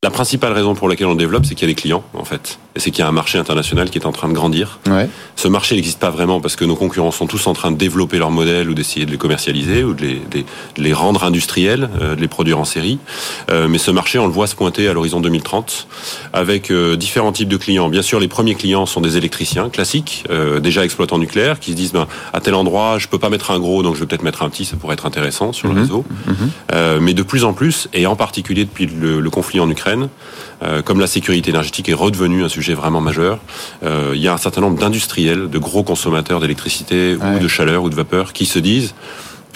La 0.05 0.11
principale 0.11 0.53
raison 0.53 0.77
pour 0.77 0.89
laquelle 0.89 1.09
on 1.09 1.15
le 1.15 1.19
développe, 1.19 1.45
c'est 1.45 1.57
qu'il 1.57 1.67
y 1.69 1.71
a 1.73 1.75
des 1.75 1.81
clients, 1.81 2.05
en 2.15 2.23
fait. 2.23 2.61
Et 2.77 2.79
c'est 2.79 2.93
qu'il 2.93 3.01
y 3.01 3.03
a 3.03 3.09
un 3.09 3.13
marché 3.13 3.37
international 3.37 3.91
qui 3.91 3.99
est 3.99 4.07
en 4.07 4.13
train 4.13 4.29
de 4.29 4.33
grandir. 4.33 4.79
Ouais. 4.89 5.09
Ce 5.35 5.49
marché 5.49 5.75
n'existe 5.75 5.99
pas 5.99 6.11
vraiment 6.11 6.41
parce 6.41 6.55
que 6.55 6.65
nos 6.65 6.77
concurrents 6.77 7.11
sont 7.11 7.27
tous 7.27 7.49
en 7.49 7.53
train 7.53 7.73
de 7.73 7.77
développer 7.77 8.19
leurs 8.19 8.31
modèles 8.31 8.71
ou 8.71 8.75
d'essayer 8.75 9.07
de 9.07 9.11
les 9.11 9.17
commercialiser 9.19 9.83
ou 9.83 9.95
de 9.95 10.03
les, 10.03 10.23
de 10.31 10.45
les 10.77 10.93
rendre 10.93 11.25
industriels, 11.25 11.91
euh, 12.01 12.15
de 12.15 12.21
les 12.21 12.29
produire 12.29 12.61
en 12.61 12.65
série. 12.65 13.01
Euh, 13.51 13.67
mais 13.67 13.79
ce 13.79 13.91
marché, 13.91 14.21
on 14.21 14.29
le 14.29 14.33
voit 14.33 14.47
se 14.47 14.55
pointer 14.55 14.87
à 14.87 14.93
l'horizon 14.93 15.19
2030 15.21 15.89
avec 16.33 16.71
euh, 16.71 16.95
différents 16.95 17.33
types 17.33 17.49
de 17.49 17.57
clients. 17.57 17.89
Bien 17.89 18.03
sûr, 18.03 18.21
les 18.21 18.29
premiers 18.29 18.55
clients 18.55 18.87
sont 18.87 19.01
des 19.01 19.17
électriciens 19.17 19.69
classiques, 19.69 20.23
euh, 20.31 20.61
déjà 20.61 20.85
exploitants 20.85 21.19
nucléaires, 21.19 21.59
qui 21.59 21.73
se 21.73 21.77
disent, 21.77 21.93
ben, 21.93 22.07
à 22.33 22.41
tel 22.41 22.55
endroit, 22.55 22.99
je 23.01 23.09
peux 23.09 23.19
pas 23.19 23.31
mettre 23.31 23.51
un 23.51 23.59
gros, 23.59 23.83
donc 23.83 23.97
je 23.97 24.01
vais 24.01 24.07
peut-être 24.07 24.23
mettre 24.23 24.45
un 24.45 24.49
petit, 24.49 24.65
ça 24.65 24.77
pourrait 24.77 24.95
être 24.95 25.07
intéressant 25.07 25.53
sur 25.53 25.67
le 25.67 25.75
Mhm. 25.75 25.81
réseau. 25.81 26.05
Euh, 26.73 27.01
mais 27.03 27.15
de 27.15 27.25
plus 27.25 27.43
en 27.43 27.53
plus, 27.53 27.89
et 27.93 28.07
en 28.07 28.15
particulier 28.15 28.65
depuis 28.65 28.87
le, 28.87 29.19
le 29.19 29.31
conflit 29.31 29.59
en 29.59 29.69
Ukraine, 29.69 29.88
euh, 30.63 30.83
comme 30.83 31.01
la 31.01 31.07
sécurité 31.07 31.51
énergétique 31.51 31.89
est 31.89 31.95
redevenue 31.95 32.45
un 32.45 32.49
sujet 32.49 32.75
vraiment 32.75 33.01
majeur, 33.01 33.39
euh, 33.85 34.13
il 34.15 34.21
y 34.21 34.29
a 34.29 34.33
un 34.33 34.39
certain 34.39 34.61
nombre 34.61 34.79
d'industriels, 34.79 35.49
de 35.49 35.59
gros 35.59 35.83
consommateurs 35.83 36.41
d'électricité 36.41 37.17
ou 37.17 37.39
de 37.39 37.49
chaleur 37.49 37.83
ou 37.85 37.91
de 37.91 37.95
vapeur 37.95 38.33
qui 38.33 38.47
se 38.47 38.59
disent 38.59 38.95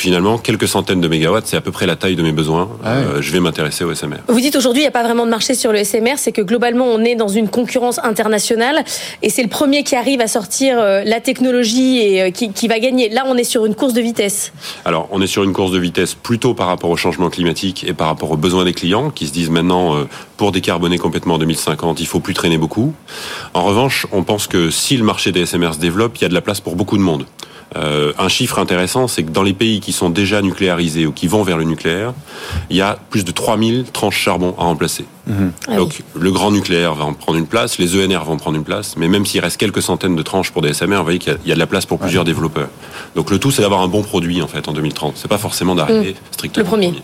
finalement 0.02 0.36
quelques 0.36 0.66
centaines 0.66 1.00
de 1.00 1.06
mégawatts, 1.06 1.46
c'est 1.46 1.56
à 1.56 1.60
peu 1.60 1.70
près 1.70 1.86
la 1.86 1.94
taille 1.94 2.16
de 2.16 2.22
mes 2.24 2.32
besoins. 2.32 2.68
Ah. 2.84 2.96
Euh, 2.96 3.22
je 3.22 3.30
vais 3.30 3.38
m'intéresser 3.38 3.84
au 3.84 3.94
SMR. 3.94 4.16
Vous 4.26 4.40
dites 4.40 4.56
aujourd'hui, 4.56 4.82
il 4.82 4.84
n'y 4.84 4.88
a 4.88 4.92
pas 4.92 5.04
vraiment 5.04 5.24
de 5.24 5.30
marché 5.30 5.54
sur 5.54 5.72
le 5.72 5.84
SMR, 5.84 6.14
c'est 6.16 6.32
que 6.32 6.42
globalement, 6.42 6.86
on 6.86 7.04
est 7.04 7.14
dans 7.14 7.28
une 7.28 7.48
concurrence 7.48 8.00
internationale 8.02 8.84
et 9.22 9.30
c'est 9.30 9.44
le 9.44 9.48
premier 9.48 9.84
qui 9.84 9.94
arrive 9.94 10.20
à 10.20 10.26
sortir 10.26 10.80
euh, 10.80 11.04
la 11.04 11.20
technologie 11.20 12.00
et 12.00 12.22
euh, 12.22 12.30
qui, 12.30 12.50
qui 12.52 12.66
va 12.66 12.80
gagner. 12.80 13.10
Là, 13.10 13.22
on 13.26 13.36
est 13.36 13.44
sur 13.44 13.64
une 13.64 13.76
course 13.76 13.92
de 13.92 14.00
vitesse. 14.00 14.52
Alors, 14.84 15.08
on 15.12 15.22
est 15.22 15.28
sur 15.28 15.44
une 15.44 15.52
course 15.52 15.70
de 15.70 15.78
vitesse 15.78 16.14
plutôt 16.14 16.52
par 16.52 16.66
rapport 16.66 16.90
au 16.90 16.96
changement 16.96 17.30
climatique 17.30 17.84
et 17.86 17.92
par 17.92 18.08
rapport 18.08 18.32
aux 18.32 18.36
besoins 18.36 18.64
des 18.64 18.74
clients 18.74 19.10
qui 19.10 19.28
se 19.28 19.32
disent 19.32 19.50
maintenant, 19.50 19.94
euh, 19.94 20.08
pour 20.36 20.50
décarboner 20.50 20.98
complètement 20.98 21.34
en 21.34 21.38
2050, 21.38 22.00
il 22.00 22.06
faut 22.08 22.18
plus 22.18 22.34
traîner 22.34 22.58
beaucoup. 22.58 22.92
En 23.54 23.62
revanche, 23.62 24.08
on 24.10 24.24
pense 24.24 24.48
que 24.48 24.70
si 24.70 24.96
le 24.96 25.04
marché 25.04 25.30
des 25.30 25.46
SMR 25.46 25.74
se 25.74 25.78
développe, 25.78 26.18
il 26.18 26.22
y 26.22 26.24
a 26.24 26.28
de 26.28 26.34
la 26.34 26.40
place 26.40 26.60
pour 26.60 26.74
beaucoup 26.74 26.96
de 26.96 27.02
monde. 27.02 27.24
Euh, 27.76 28.12
un 28.18 28.28
chiffre 28.28 28.58
intéressant, 28.58 29.08
c'est 29.08 29.22
que 29.22 29.30
dans 29.30 29.42
les 29.42 29.52
pays 29.52 29.80
qui 29.80 29.92
sont 29.92 30.10
déjà 30.10 30.42
nucléarisés 30.42 31.06
ou 31.06 31.12
qui 31.12 31.26
vont 31.26 31.42
vers 31.42 31.56
le 31.56 31.64
nucléaire, 31.64 32.12
il 32.70 32.76
y 32.76 32.80
a 32.80 32.98
plus 33.10 33.24
de 33.24 33.30
3000 33.30 33.84
tranches 33.92 34.18
charbon 34.18 34.54
à 34.58 34.62
remplacer. 34.62 35.04
Mhm. 35.26 35.52
Ah 35.68 35.76
Donc 35.76 36.02
le 36.18 36.32
grand 36.32 36.50
nucléaire 36.50 36.94
va 36.94 37.04
en 37.04 37.14
prendre 37.14 37.38
une 37.38 37.46
place, 37.46 37.78
les 37.78 37.96
ENR 37.96 38.24
vont 38.24 38.36
prendre 38.36 38.56
une 38.56 38.64
place, 38.64 38.96
mais 38.96 39.08
même 39.08 39.24
s'il 39.24 39.40
reste 39.40 39.56
quelques 39.56 39.82
centaines 39.82 40.16
de 40.16 40.22
tranches 40.22 40.50
pour 40.50 40.62
des 40.62 40.72
SMR, 40.72 40.96
vous 40.96 41.04
voyez 41.04 41.18
qu'il 41.18 41.36
y, 41.46 41.52
a 41.52 41.54
de 41.54 41.58
la 41.58 41.66
place 41.66 41.86
pour 41.86 41.98
plusieurs 41.98 42.24
développeurs. 42.24 42.68
Donc 43.14 43.30
le 43.30 43.38
tout, 43.38 43.50
c'est 43.50 43.62
d'avoir 43.62 43.82
un 43.82 43.88
bon 43.88 44.02
produit 44.02 44.42
en 44.42 44.48
fait 44.48 44.68
en 44.68 44.72
2030. 44.72 45.14
C'est 45.16 45.28
pas 45.28 45.38
forcément 45.38 45.74
d'arriver 45.74 46.12
mm. 46.12 46.32
strictement. 46.32 46.64
Le 46.64 46.68
premier. 46.68 46.94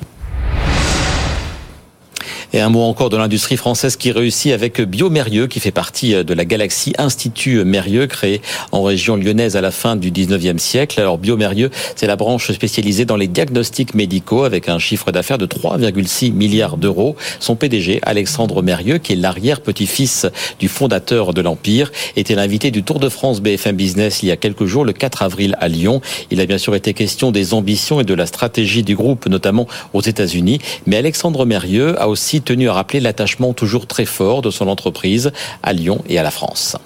Et 2.59 2.61
un 2.61 2.71
mot 2.71 2.83
encore 2.83 3.09
de 3.09 3.17
l'industrie 3.17 3.57
française 3.57 3.95
qui 3.95 4.11
réussit 4.11 4.51
avec 4.51 4.81
Biomérieux, 4.81 5.47
qui 5.47 5.61
fait 5.61 5.71
partie 5.71 6.25
de 6.25 6.35
la 6.35 6.45
galaxie 6.45 6.93
Institut 6.99 7.63
Mérieux, 7.63 8.09
créé 8.09 8.43
en 8.73 8.83
région 8.83 9.15
lyonnaise 9.15 9.55
à 9.55 9.61
la 9.61 9.71
fin 9.71 9.95
du 9.95 10.11
19e 10.11 10.59
siècle. 10.59 10.99
Alors 10.99 11.19
Biomérieux, 11.19 11.71
c'est 11.95 12.09
la 12.09 12.17
branche 12.17 12.51
spécialisée 12.51 13.05
dans 13.05 13.15
les 13.15 13.29
diagnostics 13.29 13.95
médicaux 13.95 14.43
avec 14.43 14.69
un 14.69 14.81
chiffre 14.81 15.13
d'affaires 15.13 15.39
de 15.39 15.47
3,6 15.47 16.33
milliards 16.33 16.79
d'euros. 16.79 17.15
Son 17.39 17.55
PDG, 17.55 18.01
Alexandre 18.03 18.61
Mérieux, 18.61 18.99
qui 18.99 19.13
est 19.13 19.17
l'arrière-petit-fils 19.17 20.27
du 20.59 20.67
fondateur 20.67 21.35
de 21.35 21.43
l'Empire, 21.43 21.93
était 22.17 22.35
l'invité 22.35 22.73
du 22.73 22.83
Tour 22.83 22.99
de 22.99 23.09
France 23.09 23.41
BFM 23.41 23.77
Business 23.77 24.25
il 24.25 24.31
y 24.31 24.33
a 24.33 24.37
quelques 24.37 24.65
jours, 24.65 24.85
le 24.85 24.93
4 24.93 25.23
avril 25.23 25.57
à 25.61 25.69
Lyon. 25.69 26.01
Il 26.33 26.41
a 26.41 26.47
bien 26.47 26.59
sûr 26.59 26.75
été 26.75 26.93
question 26.93 27.31
des 27.31 27.55
ambitions 27.55 28.01
et 28.01 28.05
de 28.05 28.15
la 28.15 28.27
stratégie 28.27 28.83
du 28.83 28.97
groupe, 28.97 29.27
notamment 29.27 29.69
aux 29.93 30.03
États-Unis. 30.03 30.59
Mais 30.87 30.97
Alexandre 30.97 31.45
Mérieux 31.45 31.95
a 32.03 32.09
aussi 32.09 32.41
tenu 32.49 32.71
à 32.71 32.73
rappeler 32.73 33.01
l'attachement 33.01 33.53
toujours 33.53 33.87
très 33.87 34.07
fort 34.07 34.41
de 34.41 34.51
son 34.51 34.69
entreprise 34.69 35.33
à 35.63 35.75
Lyon 35.75 36.03
et 36.09 36.19
à 36.19 36.23
la 36.23 36.31
France. 36.31 36.79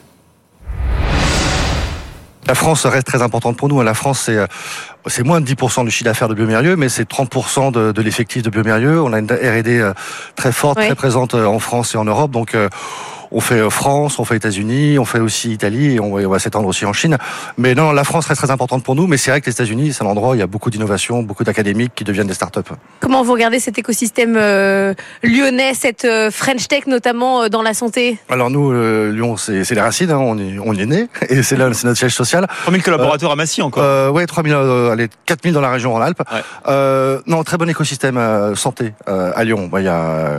La 2.49 2.57
France 2.57 2.85
reste 2.85 3.07
très 3.07 3.23
importante 3.23 3.57
pour 3.57 3.69
nous. 3.69 3.81
La 3.81 3.95
France, 3.95 4.23
c'est 4.27 4.39
c'est 5.07 5.25
moins 5.25 5.41
de 5.41 5.47
10% 5.47 5.85
du 5.85 5.91
chiffre 5.91 6.05
d'affaires 6.05 6.29
de 6.29 6.35
Biomérieux, 6.35 6.77
mais 6.77 6.89
c'est 6.89 7.09
30% 7.09 7.73
de, 7.73 7.93
de 7.93 8.03
l'effectif 8.03 8.43
de 8.43 8.51
Biomérieux. 8.51 9.01
On 9.01 9.13
a 9.13 9.19
une 9.19 9.27
R&D 9.27 9.79
euh, 9.81 9.93
très 10.37 10.53
forte, 10.53 10.79
très 10.79 10.95
présente 10.95 11.35
euh, 11.35 11.47
en 11.47 11.59
France 11.59 11.95
et 11.95 11.99
en 11.99 12.05
Europe. 12.05 12.31
Donc, 12.31 12.55
euh, 12.55 12.69
on 13.33 13.41
fait 13.41 13.71
France, 13.71 14.19
on 14.19 14.25
fait 14.25 14.37
États-Unis, 14.37 14.99
on 14.99 15.05
fait 15.05 15.19
aussi 15.19 15.51
Italie 15.51 15.95
et 15.95 16.01
on 16.01 16.29
va, 16.29 16.39
s'étendre 16.39 16.69
aussi 16.69 16.85
en 16.85 16.93
Chine. 16.93 17.17
Mais 17.57 17.75
non, 17.75 17.93
la 17.93 18.05
France 18.05 18.27
reste 18.27 18.43
très 18.43 18.51
importante 18.51 18.85
pour 18.85 18.95
nous, 18.95 19.07
mais 19.07 19.17
c'est 19.17 19.31
vrai 19.31 19.41
que 19.41 19.47
les 19.47 19.53
États-Unis, 19.53 19.93
c'est 19.93 20.05
un 20.05 20.07
endroit 20.07 20.31
où 20.31 20.35
il 20.35 20.41
y 20.41 20.43
a 20.43 20.47
beaucoup 20.47 20.71
d'innovation, 20.71 21.23
beaucoup 21.23 21.45
d'académiques 21.45 21.93
qui 21.95 22.05
deviennent 22.05 22.27
des 22.27 22.35
startups. 22.35 22.61
Comment 23.01 23.23
vous 23.23 23.33
regardez 23.33 23.59
cet 23.59 23.79
écosystème 23.79 24.37
euh, 24.37 24.93
lyonnais, 25.23 25.73
cette 25.75 26.05
euh, 26.05 26.31
French 26.31 26.69
Tech 26.69 26.87
notamment 26.87 27.49
dans 27.49 27.63
la 27.63 27.75
santé? 27.75 28.19
Alors 28.29 28.51
nous, 28.51 28.73
Lyon, 29.11 29.37
c'est 29.37 29.71
les 29.71 29.81
racines, 29.81 30.11
hein, 30.11 30.19
on, 30.19 30.37
y 30.75 30.83
est 30.83 30.87
né 30.87 31.09
et 31.29 31.43
c'est 31.43 31.57
là, 31.57 31.73
c'est 31.73 31.87
notre 31.87 31.99
siège 31.99 32.15
social. 32.15 32.47
3000 32.63 32.83
collaborateurs 32.83 33.33
à 33.33 33.37
Massy 33.37 33.63
encore. 33.63 33.83
Euh, 33.83 34.11
ouais, 34.11 34.27
3000, 34.27 34.53
allez, 34.93 35.09
4000 35.27 35.53
dans 35.53 35.61
la 35.61 35.71
région 35.71 35.93
Rhône-Alpes. 35.93 36.23
non, 37.27 37.45
très 37.45 37.57
bon 37.57 37.69
écosystème 37.69 38.55
santé 38.55 38.95
à 39.07 39.45
Lyon. 39.45 39.71
Il 39.77 39.85
y 39.85 39.89
a 39.89 40.39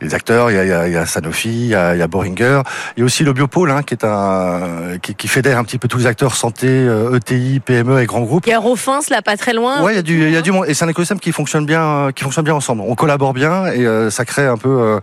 les 0.00 0.14
acteurs, 0.14 0.50
il 0.50 0.56
y 0.56 0.58
a, 0.58 0.88
il 0.88 0.92
y 0.92 0.96
a 0.96 1.06
Sanofi, 1.06 1.48
il 1.48 1.66
y 1.68 1.74
a, 1.74 1.94
il 1.94 1.98
y 1.98 2.02
a 2.02 2.06
Boringer. 2.06 2.62
Il 2.96 3.00
y 3.00 3.02
a 3.02 3.04
aussi 3.04 3.24
le 3.24 3.32
Biopôle, 3.32 3.70
hein, 3.70 3.82
qui 3.82 3.94
est 3.94 4.04
un 4.04 4.98
qui, 5.00 5.28
fédère 5.28 5.58
un 5.58 5.64
petit 5.64 5.78
peu 5.78 5.88
tous 5.88 5.98
les 5.98 6.06
acteurs 6.06 6.34
santé, 6.34 6.66
ETI, 6.66 6.88
euh, 6.88 7.16
e 7.16 7.60
PME 7.60 8.02
et 8.02 8.06
grands 8.06 8.20
groupes. 8.20 8.46
Il 8.46 8.50
y 8.50 8.54
a 8.54 8.58
Rofins 8.58 9.00
là, 9.10 9.22
pas 9.22 9.36
très 9.36 9.52
loin. 9.52 9.82
Ouais, 9.82 9.92
il 9.92 9.96
y 9.96 9.98
a 9.98 10.02
du, 10.02 10.26
il 10.26 10.32
y 10.32 10.36
a 10.36 10.42
du 10.42 10.52
monde 10.52 10.66
et 10.68 10.74
c'est 10.74 10.84
un 10.84 10.88
écosystème 10.88 11.20
qui 11.20 11.32
fonctionne 11.32 11.66
bien, 11.66 12.10
qui 12.14 12.24
fonctionne 12.24 12.44
bien 12.44 12.54
ensemble. 12.54 12.82
On 12.86 12.94
collabore 12.94 13.32
bien 13.32 13.66
et 13.66 13.86
euh, 13.86 14.10
ça 14.10 14.24
crée 14.24 14.46
un 14.46 14.56
peu 14.56 14.68
euh, 14.68 15.00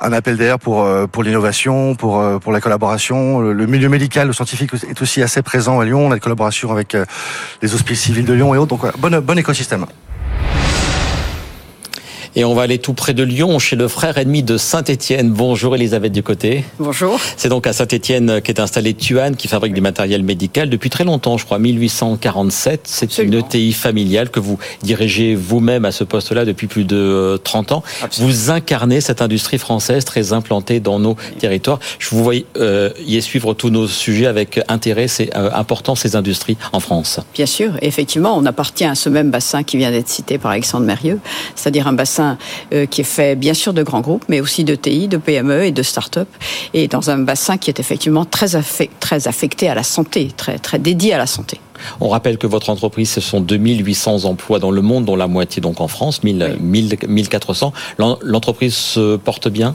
un 0.00 0.12
appel 0.12 0.36
d'air 0.36 0.58
pour 0.58 0.86
pour 1.08 1.22
l'innovation, 1.22 1.94
pour 1.94 2.22
pour 2.40 2.52
la 2.52 2.60
collaboration. 2.60 3.40
Le, 3.40 3.66
milieu 3.66 3.88
médical, 3.88 4.28
le 4.28 4.32
scientifique 4.32 4.70
est 4.88 5.02
aussi 5.02 5.22
assez 5.22 5.42
présent 5.42 5.80
à 5.80 5.84
Lyon. 5.84 6.06
On 6.06 6.12
a 6.12 6.14
des 6.14 6.20
collaborations 6.20 6.72
avec 6.72 6.96
les 7.62 7.74
hospices 7.74 8.07
civils 8.08 8.24
de 8.24 8.32
Lyon 8.32 8.54
et 8.54 8.58
autres. 8.58 8.70
Donc 8.70 8.86
bon 8.98 9.20
bon 9.20 9.38
écosystème. 9.38 9.84
Et 12.38 12.44
on 12.44 12.54
va 12.54 12.62
aller 12.62 12.78
tout 12.78 12.92
près 12.92 13.14
de 13.14 13.24
Lyon, 13.24 13.58
chez 13.58 13.74
le 13.74 13.88
frère 13.88 14.16
ennemi 14.16 14.44
de 14.44 14.58
Saint-Étienne. 14.58 15.30
Bonjour 15.30 15.74
Elisabeth 15.74 16.12
Ducoté. 16.12 16.64
Bonjour. 16.78 17.18
C'est 17.36 17.48
donc 17.48 17.66
à 17.66 17.72
Saint-Étienne 17.72 18.40
qu'est 18.40 18.60
installé 18.60 18.94
Tuan, 18.94 19.34
qui 19.34 19.48
fabrique 19.48 19.74
du 19.74 19.80
matériel 19.80 20.22
médical 20.22 20.70
depuis 20.70 20.88
très 20.88 21.02
longtemps, 21.02 21.36
je 21.36 21.44
crois, 21.44 21.58
1847. 21.58 22.82
C'est 22.84 23.18
une 23.18 23.34
ETI 23.34 23.72
familiale 23.72 24.30
que 24.30 24.38
vous 24.38 24.56
dirigez 24.84 25.34
vous-même 25.34 25.84
à 25.84 25.90
ce 25.90 26.04
poste-là 26.04 26.44
depuis 26.44 26.68
plus 26.68 26.84
de 26.84 27.40
30 27.42 27.72
euh, 27.72 27.74
ans. 27.74 27.82
Vous 28.18 28.52
incarnez 28.52 29.00
cette 29.00 29.20
industrie 29.20 29.58
française 29.58 30.04
très 30.04 30.32
implantée 30.32 30.78
dans 30.78 31.00
nos 31.00 31.16
territoires. 31.40 31.80
Je 31.98 32.10
vous 32.10 32.22
vois 32.22 32.34
euh, 32.56 32.90
y 33.04 33.20
suivre 33.20 33.52
tous 33.52 33.70
nos 33.70 33.88
sujets 33.88 34.26
avec 34.26 34.60
intérêt. 34.68 35.08
C'est 35.08 35.36
euh, 35.36 35.50
important 35.52 35.96
ces 35.96 36.14
industries 36.14 36.56
en 36.72 36.78
France. 36.78 37.18
Bien 37.34 37.46
sûr, 37.46 37.72
effectivement, 37.82 38.36
on 38.38 38.46
appartient 38.46 38.84
à 38.84 38.94
ce 38.94 39.08
même 39.08 39.32
bassin 39.32 39.64
qui 39.64 39.76
vient 39.76 39.90
d'être 39.90 40.08
cité 40.08 40.38
par 40.38 40.52
Alexandre 40.52 40.86
Mérieux, 40.86 41.18
c'est-à-dire 41.56 41.88
un 41.88 41.94
bassin 41.94 42.27
euh, 42.72 42.86
qui 42.86 43.02
est 43.02 43.04
fait 43.04 43.36
bien 43.36 43.54
sûr 43.54 43.72
de 43.72 43.82
grands 43.82 44.00
groupes, 44.00 44.24
mais 44.28 44.40
aussi 44.40 44.64
de 44.64 44.74
TI, 44.74 45.08
de 45.08 45.16
PME 45.16 45.64
et 45.64 45.72
de 45.72 45.82
start-up, 45.82 46.28
et 46.74 46.88
dans 46.88 47.10
un 47.10 47.18
bassin 47.18 47.56
qui 47.56 47.70
est 47.70 47.80
effectivement 47.80 48.24
très, 48.24 48.48
très 49.00 49.28
affecté 49.28 49.68
à 49.68 49.74
la 49.74 49.82
santé, 49.82 50.30
très, 50.36 50.58
très 50.58 50.78
dédié 50.78 51.14
à 51.14 51.18
la 51.18 51.26
santé. 51.26 51.60
On 52.00 52.08
rappelle 52.08 52.38
que 52.38 52.46
votre 52.46 52.70
entreprise, 52.70 53.10
ce 53.10 53.20
sont 53.20 53.40
2800 53.40 54.24
emplois 54.24 54.58
dans 54.58 54.70
le 54.70 54.82
monde, 54.82 55.04
dont 55.04 55.16
la 55.16 55.28
moitié 55.28 55.62
donc 55.62 55.80
en 55.80 55.88
France, 55.88 56.22
1000, 56.22 56.58
1400. 57.06 57.72
L'entreprise 58.22 58.74
se 58.74 59.16
porte 59.16 59.48
bien? 59.48 59.74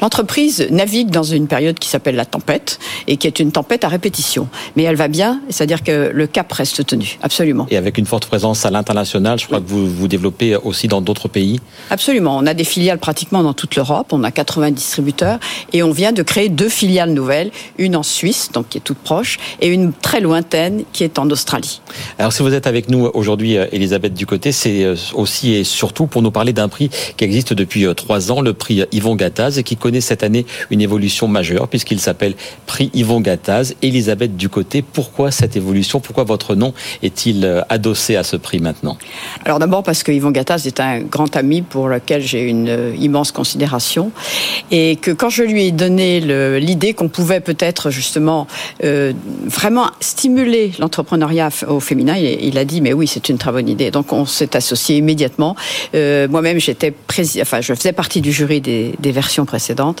L'entreprise 0.00 0.66
navigue 0.70 1.10
dans 1.10 1.22
une 1.22 1.46
période 1.46 1.78
qui 1.78 1.88
s'appelle 1.88 2.16
la 2.16 2.24
tempête 2.24 2.78
et 3.06 3.16
qui 3.16 3.26
est 3.26 3.38
une 3.38 3.52
tempête 3.52 3.84
à 3.84 3.88
répétition. 3.88 4.48
Mais 4.76 4.84
elle 4.84 4.96
va 4.96 5.08
bien, 5.08 5.40
c'est-à-dire 5.48 5.82
que 5.82 6.10
le 6.12 6.26
cap 6.26 6.50
reste 6.52 6.86
tenu, 6.86 7.18
absolument. 7.22 7.66
Et 7.70 7.76
avec 7.76 7.98
une 7.98 8.06
forte 8.06 8.26
présence 8.26 8.64
à 8.66 8.70
l'international, 8.70 9.38
je 9.38 9.46
crois 9.46 9.60
que 9.60 9.68
vous 9.68 9.86
vous 9.86 10.08
développez 10.08 10.56
aussi 10.56 10.88
dans 10.88 11.00
d'autres 11.00 11.28
pays 11.28 11.60
Absolument. 11.90 12.36
On 12.36 12.46
a 12.46 12.54
des 12.54 12.64
filiales 12.64 12.98
pratiquement 12.98 13.42
dans 13.42 13.54
toute 13.54 13.76
l'Europe, 13.76 14.08
on 14.12 14.24
a 14.24 14.30
80 14.30 14.70
distributeurs 14.72 15.38
et 15.72 15.82
on 15.82 15.90
vient 15.90 16.12
de 16.12 16.22
créer 16.22 16.48
deux 16.48 16.68
filiales 16.68 17.12
nouvelles, 17.12 17.50
une 17.78 17.96
en 17.96 18.02
Suisse, 18.02 18.50
donc 18.52 18.68
qui 18.68 18.78
est 18.78 18.82
toute 18.82 18.98
proche, 18.98 19.38
et 19.60 19.68
une 19.68 19.92
très 19.92 20.20
lointaine 20.20 20.84
qui 20.92 21.04
est 21.04 21.18
en 21.18 21.28
Australie. 21.30 21.80
Alors 22.18 22.32
si 22.32 22.42
vous 22.42 22.54
êtes 22.54 22.66
avec 22.66 22.88
nous 22.88 23.10
aujourd'hui, 23.14 23.56
euh, 23.56 23.66
Elisabeth 23.72 24.14
Ducoté, 24.14 24.52
c'est 24.52 24.84
euh, 24.84 24.96
aussi 25.14 25.54
et 25.54 25.64
surtout 25.64 26.06
pour 26.06 26.22
nous 26.22 26.30
parler 26.30 26.52
d'un 26.52 26.68
prix 26.68 26.90
qui 27.16 27.24
existe 27.24 27.52
depuis 27.52 27.86
euh, 27.86 27.94
trois 27.94 28.30
ans, 28.32 28.40
le 28.40 28.52
prix 28.52 28.84
Yvon 28.92 29.16
Gattaz, 29.16 29.58
et 29.58 29.62
qui 29.70 29.76
connaît 29.76 30.00
cette 30.00 30.24
année 30.24 30.46
une 30.70 30.80
évolution 30.80 31.28
majeure 31.28 31.68
puisqu'il 31.68 32.00
s'appelle 32.00 32.34
Prix 32.66 32.90
Yvon 32.92 33.20
Gattaz. 33.20 33.76
Elisabeth 33.82 34.36
Ducoté, 34.36 34.82
pourquoi 34.82 35.30
cette 35.30 35.56
évolution? 35.56 36.00
Pourquoi 36.00 36.24
votre 36.24 36.56
nom 36.56 36.74
est-il 37.04 37.44
euh, 37.44 37.62
adossé 37.68 38.16
à 38.16 38.24
ce 38.24 38.34
prix 38.34 38.58
maintenant? 38.58 38.98
Alors 39.44 39.60
d'abord 39.60 39.84
parce 39.84 40.02
que 40.02 40.10
Yvon 40.10 40.32
Gattaz 40.32 40.66
est 40.66 40.80
un 40.80 40.98
grand 40.98 41.36
ami 41.36 41.62
pour 41.62 41.86
lequel 41.86 42.20
j'ai 42.20 42.42
une 42.48 42.68
euh, 42.68 42.96
immense 42.98 43.30
considération 43.30 44.10
et 44.72 44.96
que 44.96 45.12
quand 45.12 45.30
je 45.30 45.44
lui 45.44 45.66
ai 45.66 45.70
donné 45.70 46.18
l'idée 46.58 46.92
qu'on 46.92 47.08
pouvait 47.08 47.38
peut-être 47.38 47.90
justement 47.90 48.48
euh, 48.82 49.12
vraiment 49.44 49.86
stimuler 50.00 50.72
l'entrepreneuriat 50.80 51.50
au 51.68 51.78
féminin, 51.78 52.16
il, 52.16 52.58
a 52.58 52.64
dit 52.64 52.80
mais 52.80 52.92
oui 52.92 53.06
c'est 53.06 53.28
une 53.28 53.38
très 53.38 53.52
bonne 53.52 53.68
idée. 53.68 53.92
Donc 53.92 54.12
on 54.12 54.26
s'est 54.26 54.56
associé 54.56 54.96
immédiatement. 54.96 55.54
Moi-même 55.94 56.58
j'étais 56.58 56.92
enfin 57.40 57.60
je 57.60 57.72
faisais 57.72 57.92
partie 57.92 58.20
du 58.20 58.32
jury 58.32 58.60
des, 58.60 58.96
des 58.98 59.12
versions 59.12 59.46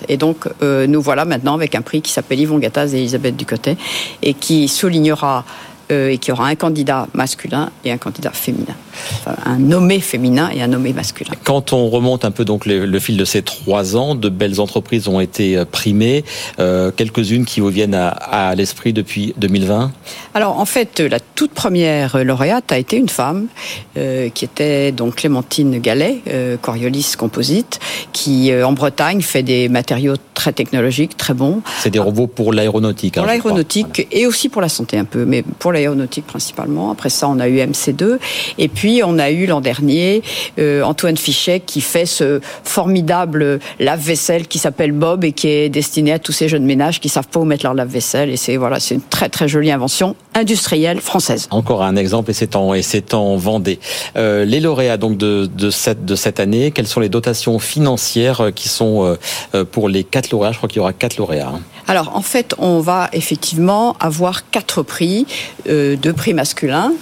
Et 0.08 0.16
donc, 0.16 0.48
euh, 0.62 0.86
nous 0.86 1.00
voilà 1.00 1.24
maintenant 1.24 1.54
avec 1.54 1.74
un 1.74 1.82
prix 1.82 2.02
qui 2.02 2.12
s'appelle 2.12 2.40
Yvon 2.40 2.58
Gattaz 2.58 2.94
et 2.94 2.98
Elisabeth 2.98 3.36
Ducotet 3.36 3.76
et 4.22 4.34
qui 4.34 4.68
soulignera 4.68 5.44
euh, 5.90 6.10
et 6.10 6.18
qui 6.18 6.32
aura 6.32 6.46
un 6.46 6.54
candidat 6.54 7.08
masculin 7.14 7.70
et 7.84 7.92
un 7.92 7.98
candidat 7.98 8.30
féminin. 8.30 8.74
un 9.44 9.58
nommé 9.58 10.00
féminin 10.00 10.50
et 10.54 10.62
un 10.62 10.68
nommé 10.68 10.92
masculin. 10.92 11.32
Quand 11.44 11.72
on 11.72 11.88
remonte 11.88 12.24
un 12.24 12.30
peu 12.30 12.44
donc 12.44 12.66
le, 12.66 12.98
fil 12.98 13.16
de 13.16 13.24
ces 13.24 13.42
trois 13.42 13.96
ans, 13.96 14.14
de 14.14 14.28
belles 14.28 14.60
entreprises 14.60 15.08
ont 15.08 15.20
été 15.20 15.56
euh, 15.56 15.64
primées, 15.64 16.24
euh, 16.58 16.90
quelques-unes 16.90 17.44
qui 17.44 17.60
vous 17.60 17.68
viennent 17.68 17.94
à, 17.94 18.54
l'esprit 18.54 18.92
depuis 18.92 19.34
2020 19.38 19.92
Alors 20.34 20.58
en 20.58 20.64
fait, 20.64 21.00
la 21.00 21.20
toute 21.20 21.52
première 21.52 22.22
lauréate 22.24 22.72
a 22.72 22.78
été 22.78 22.96
une 22.96 23.08
femme 23.08 23.46
qui 23.94 24.44
était 24.44 24.92
donc 24.92 25.16
Clémentine 25.16 25.78
Gallet, 25.78 26.22
Coriolis 26.62 27.12
Composite, 27.16 27.80
qui 28.12 28.52
en 28.54 28.72
Bretagne 28.72 29.20
fait 29.20 29.42
des 29.42 29.68
matériaux 29.68 30.16
très 30.34 30.52
technologiques, 30.52 31.16
très 31.16 31.34
bons. 31.34 31.62
C'est 31.80 31.90
des 31.90 31.98
robots 31.98 32.26
pour 32.26 32.52
l'aéronautique. 32.52 33.18
Hein, 33.18 33.22
pour 33.22 33.26
l'aéronautique 33.28 34.08
et 34.10 34.26
aussi 34.26 34.48
pour 34.48 34.62
la 34.62 34.68
santé 34.68 34.98
un 34.98 35.04
peu, 35.04 35.24
mais 35.24 35.42
pour 35.42 35.72
l'aéronautique 35.80 36.26
principalement. 36.26 36.90
Après 36.90 37.10
ça, 37.10 37.28
on 37.28 37.38
a 37.40 37.48
eu 37.48 37.58
MC2. 37.58 38.18
Et 38.58 38.68
puis, 38.68 39.02
on 39.04 39.18
a 39.18 39.30
eu 39.30 39.46
l'an 39.46 39.60
dernier 39.60 40.22
euh, 40.58 40.82
Antoine 40.82 41.16
Fichet 41.16 41.60
qui 41.60 41.80
fait 41.80 42.06
ce 42.06 42.40
formidable 42.64 43.60
lave-vaisselle 43.78 44.46
qui 44.46 44.58
s'appelle 44.58 44.92
Bob 44.92 45.24
et 45.24 45.32
qui 45.32 45.48
est 45.48 45.68
destiné 45.68 46.12
à 46.12 46.18
tous 46.18 46.32
ces 46.32 46.48
jeunes 46.48 46.64
ménages 46.64 47.00
qui 47.00 47.08
savent 47.08 47.28
pas 47.28 47.40
où 47.40 47.44
mettre 47.44 47.64
leur 47.64 47.74
lave-vaisselle. 47.74 48.30
Et 48.30 48.36
c'est 48.36 48.56
voilà, 48.56 48.78
une 48.90 49.00
très 49.00 49.28
très 49.28 49.48
jolie 49.48 49.70
invention 49.70 50.14
industrielle 50.34 51.00
française. 51.00 51.48
Encore 51.50 51.82
un 51.82 51.96
exemple 51.96 52.30
et 52.30 52.34
c'est 52.34 52.56
en 52.56 52.70
en 53.12 53.36
Vendée. 53.36 53.80
Euh, 54.16 54.44
les 54.44 54.60
lauréats 54.60 54.96
donc 54.96 55.16
de, 55.16 55.46
de 55.46 55.70
cette 55.70 56.04
de 56.04 56.14
cette 56.14 56.40
année, 56.40 56.70
quelles 56.70 56.86
sont 56.86 57.00
les 57.00 57.08
dotations 57.08 57.58
financières 57.58 58.50
qui 58.54 58.68
sont 58.68 59.16
euh, 59.54 59.64
pour 59.64 59.88
les 59.88 60.04
quatre 60.04 60.30
lauréats? 60.30 60.52
Je 60.52 60.58
crois 60.58 60.68
qu'il 60.68 60.78
y 60.78 60.80
aura 60.80 60.92
quatre 60.92 61.16
lauréats. 61.16 61.52
Hein. 61.54 61.60
Alors 61.90 62.16
en 62.16 62.22
fait, 62.22 62.54
on 62.58 62.78
va 62.78 63.08
effectivement 63.12 63.96
avoir 63.98 64.48
quatre 64.48 64.84
prix, 64.84 65.26
euh, 65.68 65.96
deux 65.96 66.12
prix 66.12 66.34
masculins, 66.34 66.92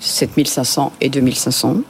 7500 0.00 0.90
et 1.02 1.10
2500, 1.10 1.82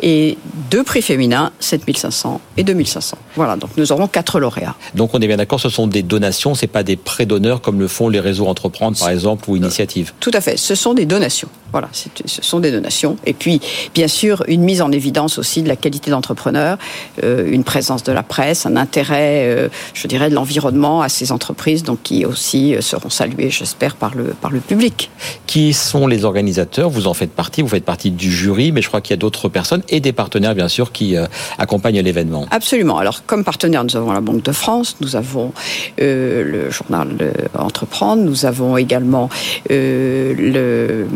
et 0.00 0.38
deux 0.70 0.82
prix 0.82 1.02
féminins, 1.02 1.52
7500 1.60 2.40
et 2.56 2.64
2500. 2.64 3.18
Voilà, 3.36 3.56
donc 3.56 3.72
nous 3.76 3.92
aurons 3.92 4.08
quatre 4.08 4.40
lauréats. 4.40 4.76
Donc 4.94 5.12
on 5.12 5.20
est 5.20 5.26
bien 5.26 5.36
d'accord, 5.36 5.60
ce 5.60 5.68
sont 5.68 5.86
des 5.86 6.02
donations, 6.02 6.54
c'est 6.54 6.66
pas 6.66 6.82
des 6.82 6.96
prêts 6.96 7.26
d'honneur 7.26 7.60
comme 7.60 7.78
le 7.78 7.86
font 7.86 8.08
les 8.08 8.20
réseaux 8.20 8.46
entreprendre 8.46 8.98
par 8.98 9.10
exemple 9.10 9.50
ou 9.50 9.56
initiatives. 9.56 10.14
Tout 10.20 10.32
à 10.32 10.40
fait, 10.40 10.56
ce 10.56 10.74
sont 10.74 10.94
des 10.94 11.04
donations. 11.04 11.50
Voilà, 11.72 11.88
ce 11.92 12.42
sont 12.42 12.60
des 12.60 12.72
donations. 12.72 13.16
Et 13.26 13.32
puis, 13.32 13.60
bien 13.94 14.08
sûr, 14.08 14.42
une 14.48 14.62
mise 14.62 14.82
en 14.82 14.90
évidence 14.90 15.38
aussi 15.38 15.62
de 15.62 15.68
la 15.68 15.76
qualité 15.76 16.10
d'entrepreneur, 16.10 16.78
euh, 17.22 17.48
une 17.50 17.64
présence 17.64 18.02
de 18.02 18.12
la 18.12 18.22
presse, 18.22 18.66
un 18.66 18.76
intérêt, 18.76 19.44
euh, 19.46 19.68
je 19.94 20.06
dirais, 20.06 20.30
de 20.30 20.34
l'environnement 20.34 21.02
à 21.02 21.08
ces 21.08 21.32
entreprises, 21.32 21.82
donc 21.82 22.02
qui 22.02 22.24
aussi 22.24 22.74
euh, 22.74 22.80
seront 22.80 23.10
saluées, 23.10 23.50
j'espère, 23.50 23.96
par 23.96 24.14
le, 24.14 24.24
par 24.24 24.50
le 24.50 24.60
public. 24.60 25.10
Qui 25.46 25.72
sont 25.72 26.06
les 26.06 26.24
organisateurs? 26.24 26.90
Vous 26.90 27.06
en 27.06 27.14
faites 27.14 27.32
partie, 27.32 27.62
vous 27.62 27.68
faites 27.68 27.84
partie 27.84 28.10
du 28.10 28.32
jury, 28.32 28.72
mais 28.72 28.82
je 28.82 28.88
crois 28.88 29.00
qu'il 29.00 29.12
y 29.12 29.18
a 29.18 29.18
d'autres 29.18 29.48
personnes 29.48 29.82
et 29.88 30.00
des 30.00 30.12
partenaires, 30.12 30.54
bien 30.54 30.68
sûr, 30.68 30.92
qui 30.92 31.16
accompagnent 31.58 32.00
l'événement. 32.00 32.46
Absolument. 32.50 32.98
Alors, 32.98 33.24
comme 33.26 33.44
partenaire, 33.44 33.84
nous 33.84 33.96
avons 33.96 34.12
la 34.12 34.20
Banque 34.20 34.42
de 34.42 34.52
France, 34.52 34.96
nous 35.00 35.16
avons 35.16 35.52
le 35.98 36.70
journal 36.70 37.32
Entreprendre, 37.56 38.22
nous 38.22 38.46
avons 38.46 38.76
également 38.76 39.28
le 39.68 41.06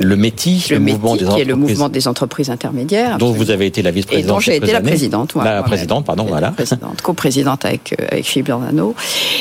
le 0.00 0.16
METI, 0.16 0.66
le, 0.70 0.78
mouvement 0.78 1.14
des 1.14 1.24
entreprises. 1.24 1.34
Qui 1.34 1.40
est 1.42 1.44
le 1.44 1.56
mouvement 1.56 1.88
des 1.88 2.08
entreprises 2.08 2.50
intermédiaires. 2.50 3.18
Dont 3.18 3.32
vous 3.32 3.50
avez 3.50 3.66
été 3.66 3.82
la 3.82 3.90
vice-présidente. 3.90 4.24
Et 4.24 4.32
dont 4.32 4.40
j'ai 4.40 4.56
été 4.56 4.72
la 4.72 4.80
présidente. 4.80 5.34
la 5.34 5.62
présidente, 5.62 6.06
pardon, 6.06 6.24
voilà. 6.24 6.50
Présidente, 6.52 7.02
co-présidente 7.02 7.64
avec, 7.64 7.94
euh, 8.00 8.06
avec 8.10 8.24
Philippe 8.24 8.48
Dornano. 8.48 8.94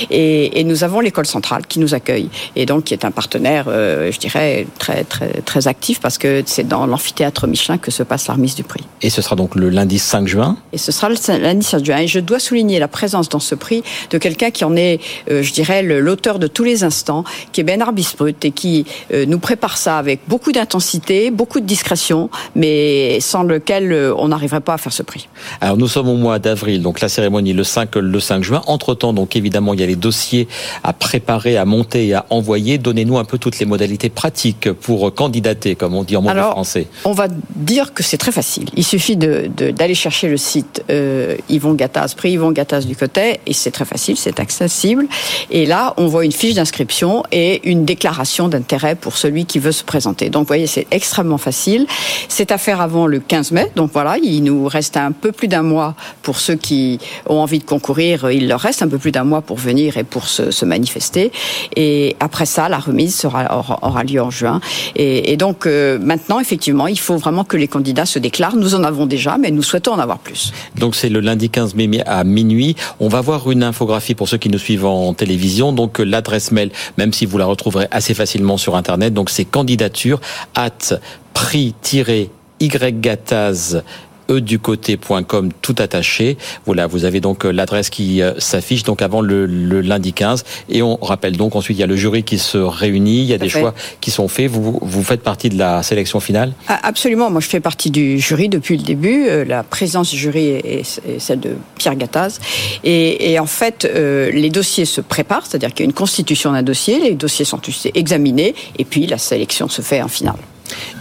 Et, 0.09 0.59
et, 0.59 0.63
nous 0.65 0.83
avons 0.83 0.99
l'école 0.99 1.25
centrale 1.25 1.65
qui 1.65 1.79
nous 1.79 1.93
accueille. 1.93 2.29
Et 2.57 2.65
donc, 2.65 2.83
qui 2.83 2.93
est 2.93 3.05
un 3.05 3.11
partenaire, 3.11 3.65
euh, 3.67 4.11
je 4.11 4.19
dirais, 4.19 4.67
très, 4.77 5.05
très, 5.05 5.29
très 5.45 5.67
actif 5.67 6.01
parce 6.01 6.17
que 6.17 6.43
c'est 6.45 6.67
dans 6.67 6.85
l'amphithéâtre 6.85 7.47
Michelin 7.47 7.77
que 7.77 7.89
se 7.89 8.03
passe 8.03 8.27
la 8.27 8.33
remise 8.33 8.55
du 8.55 8.63
prix. 8.63 8.83
Et 9.01 9.09
ce 9.09 9.21
sera 9.21 9.37
donc 9.37 9.55
le 9.55 9.69
lundi 9.69 9.97
5 9.97 10.27
juin 10.27 10.57
Et 10.73 10.77
ce 10.77 10.91
sera 10.91 11.07
le 11.09 11.15
lundi 11.41 11.65
5 11.65 11.85
juin. 11.85 11.97
Et 11.99 12.07
je 12.07 12.19
dois 12.19 12.39
souligner 12.39 12.79
la 12.79 12.89
présence 12.89 13.29
dans 13.29 13.39
ce 13.39 13.55
prix 13.55 13.81
de 14.09 14.17
quelqu'un 14.17 14.51
qui 14.51 14.65
en 14.65 14.75
est, 14.75 14.99
euh, 15.31 15.41
je 15.41 15.53
dirais, 15.53 15.83
l'auteur 15.83 16.37
de 16.37 16.47
tous 16.47 16.65
les 16.65 16.83
instants, 16.83 17.23
qui 17.53 17.61
est 17.61 17.63
Bernard 17.63 17.93
Bisbrut 17.93 18.43
et 18.43 18.51
qui 18.51 18.85
nous 19.27 19.39
prépare 19.39 19.77
ça 19.77 19.97
avec 19.97 20.21
beaucoup 20.27 20.48
d'intensité, 20.51 21.31
beaucoup 21.31 21.59
de 21.59 21.65
discrétion, 21.65 22.29
mais 22.55 23.19
sans 23.19 23.43
lequel 23.43 23.91
euh, 23.91 24.13
on 24.17 24.29
n'arriverait 24.29 24.61
pas 24.61 24.73
à 24.73 24.77
faire 24.77 24.93
ce 24.93 25.03
prix. 25.03 25.27
Alors 25.61 25.77
nous 25.77 25.87
sommes 25.87 26.09
au 26.09 26.15
mois 26.15 26.39
d'avril, 26.39 26.81
donc 26.81 27.01
la 27.01 27.09
cérémonie 27.09 27.53
le 27.53 27.63
5, 27.63 27.95
le 27.95 28.19
5 28.19 28.43
juin. 28.43 28.61
Entre-temps, 28.67 29.13
donc 29.13 29.35
évidemment, 29.35 29.73
il 29.73 29.79
y 29.79 29.83
a 29.83 29.87
les 29.87 29.95
dossiers 29.95 30.47
à 30.83 30.93
préparer, 30.93 31.57
à 31.57 31.65
monter 31.65 32.07
et 32.07 32.13
à 32.13 32.25
envoyer. 32.29 32.77
Donnez-nous 32.77 33.17
un 33.17 33.25
peu 33.25 33.37
toutes 33.37 33.59
les 33.59 33.65
modalités 33.65 34.09
pratiques 34.09 34.71
pour 34.71 35.13
candidater, 35.13 35.75
comme 35.75 35.95
on 35.95 36.03
dit 36.03 36.15
en 36.15 36.21
mauvais 36.21 36.41
français. 36.41 36.87
On 37.05 37.13
va 37.13 37.27
dire 37.55 37.93
que 37.93 38.03
c'est 38.03 38.17
très 38.17 38.31
facile. 38.31 38.69
Il 38.75 38.83
suffit 38.83 39.17
d'aller 39.17 39.73
de, 39.89 39.93
chercher 39.93 40.27
le 40.27 40.37
site 40.37 40.83
euh, 40.89 41.35
Yvon 41.49 41.73
Gattaz, 41.73 42.13
prix 42.15 42.31
Yvon 42.31 42.51
Gattaz 42.51 42.85
du 42.85 42.95
côté, 42.95 43.39
et 43.45 43.53
c'est 43.53 43.71
très 43.71 43.85
facile, 43.85 44.17
c'est 44.17 44.39
accessible. 44.39 45.07
Et 45.51 45.65
là, 45.65 45.93
on 45.97 46.07
voit 46.07 46.25
une 46.25 46.31
fiche 46.31 46.53
d'inscription 46.53 47.23
et 47.31 47.69
une 47.69 47.85
déclaration 47.85 48.47
d'intérêt 48.47 48.95
pour 48.95 49.17
celui 49.17 49.45
qui 49.45 49.59
veut 49.59 49.71
se 49.71 49.83
présenter. 49.83 50.29
Donc, 50.29 50.38
vous 50.41 50.47
voyez, 50.47 50.67
c'est 50.67 50.87
extrêmement 50.91 51.37
facile. 51.37 51.85
C'est 52.27 52.51
à 52.51 52.57
faire 52.57 52.81
avant 52.81 53.07
le 53.07 53.19
15 53.19 53.51
mai. 53.51 53.71
Donc 53.75 53.91
voilà, 53.93 54.17
il 54.17 54.43
nous 54.43 54.67
reste 54.67 54.97
un 54.97 55.11
peu 55.11 55.31
plus 55.31 55.47
d'un 55.47 55.61
mois 55.61 55.95
pour 56.21 56.39
ceux 56.39 56.55
qui 56.55 56.99
ont 57.27 57.39
envie 57.39 57.59
de 57.59 57.63
concourir. 57.63 58.31
Il 58.31 58.47
leur 58.47 58.59
reste 58.59 58.81
un 58.81 58.87
peu 58.87 58.97
plus 58.97 59.11
d'un 59.11 59.23
mois 59.23 59.41
pour 59.41 59.57
venir 59.57 59.97
et 59.97 60.03
pour 60.03 60.27
se, 60.27 60.65
manifester. 60.65 61.31
Et 61.75 62.15
après 62.19 62.45
ça, 62.45 62.69
la 62.69 62.77
remise 62.77 63.15
sera, 63.15 63.79
aura, 63.81 64.03
lieu 64.03 64.21
en 64.21 64.29
juin. 64.29 64.59
Et, 64.95 65.37
donc 65.37 65.65
euh, 65.65 65.97
maintenant, 65.99 66.39
effectivement, 66.39 66.87
il 66.87 66.99
faut 66.99 67.17
vraiment 67.17 67.43
que 67.43 67.57
les 67.57 67.67
candidats 67.67 68.05
se 68.05 68.19
déclarent. 68.19 68.55
Nous 68.55 68.75
en 68.75 68.83
avons 68.83 69.05
déjà, 69.05 69.37
mais 69.37 69.51
nous 69.51 69.63
souhaitons 69.63 69.93
en 69.93 69.99
avoir 69.99 70.19
plus. 70.19 70.51
Donc 70.77 70.95
c'est 70.95 71.09
le 71.09 71.21
lundi 71.21 71.49
15 71.49 71.75
mai 71.75 72.01
à 72.05 72.23
minuit. 72.23 72.75
On 72.99 73.07
va 73.07 73.21
voir 73.21 73.49
une 73.49 73.63
infographie 73.63 74.15
pour 74.15 74.27
ceux 74.27 74.37
qui 74.37 74.49
nous 74.49 74.59
suivent 74.59 74.85
en 74.85 75.13
télévision. 75.13 75.73
Donc 75.73 75.99
l'adresse 75.99 76.51
mail, 76.51 76.71
même 76.97 77.13
si 77.13 77.25
vous 77.25 77.37
la 77.37 77.45
retrouverez 77.45 77.87
assez 77.91 78.13
facilement 78.13 78.57
sur 78.57 78.75
Internet, 78.75 79.13
donc 79.13 79.29
c'est 79.29 79.45
candidature 79.45 80.19
at 80.55 81.01
prix-ygataz 81.33 83.81
educoté.com 84.29 85.49
tout 85.61 85.75
attaché. 85.79 86.37
Voilà, 86.65 86.87
vous 86.87 87.05
avez 87.05 87.19
donc 87.19 87.45
euh, 87.45 87.51
l'adresse 87.51 87.89
qui 87.89 88.21
euh, 88.21 88.33
s'affiche 88.39 88.83
donc 88.83 89.01
avant 89.01 89.21
le, 89.21 89.45
lundi 89.81 90.13
15 90.13 90.43
et 90.69 90.81
on 90.81 90.95
rappelle 90.97 91.37
donc 91.37 91.55
ensuite 91.55 91.77
il 91.77 91.81
y 91.81 91.83
a 91.83 91.87
le 91.87 91.95
jury 91.95 92.23
qui 92.23 92.37
se 92.37 92.57
réunit, 92.57 93.19
il 93.19 93.25
y 93.25 93.33
a 93.33 93.37
des 93.37 93.49
choix 93.49 93.73
qui 94.01 94.11
sont 94.11 94.27
faits. 94.27 94.49
Vous 94.49 94.79
vous 94.81 95.03
faites 95.03 95.21
partie 95.21 95.49
de 95.49 95.57
la 95.57 95.83
sélection 95.83 96.19
finale? 96.19 96.53
Ah, 96.67 96.79
Absolument, 96.83 97.29
moi 97.29 97.41
je 97.41 97.47
fais 97.47 97.59
partie 97.59 97.91
du 97.91 98.19
jury 98.19 98.49
depuis 98.49 98.77
le 98.77 98.83
début. 98.83 99.27
Euh, 99.27 99.45
la 99.45 99.63
présence 99.63 100.09
du 100.11 100.17
jury 100.17 100.47
est, 100.47 101.01
celle 101.19 101.39
de 101.39 101.55
Pierre 101.77 101.95
Gattaz. 101.95 102.39
Et, 102.83 103.37
en 103.39 103.45
fait 103.45 103.85
les 103.85 104.49
dossiers 104.49 104.85
se 104.85 105.01
préparent, 105.01 105.45
c'est-à-dire 105.45 105.69
qu'il 105.69 105.81
y 105.81 105.83
a 105.83 105.89
une 105.89 105.93
constitution 105.93 106.51
d'un 106.51 106.63
dossier, 106.63 106.99
les 106.99 107.15
dossiers 107.15 107.45
sont 107.45 107.61
examinés. 107.93 108.55
Et 108.77 108.85
puis 108.85 109.07
la 109.07 109.17
sélection 109.17 109.69
se 109.69 109.81
fait 109.81 110.01
en 110.01 110.07
finale. 110.07 110.35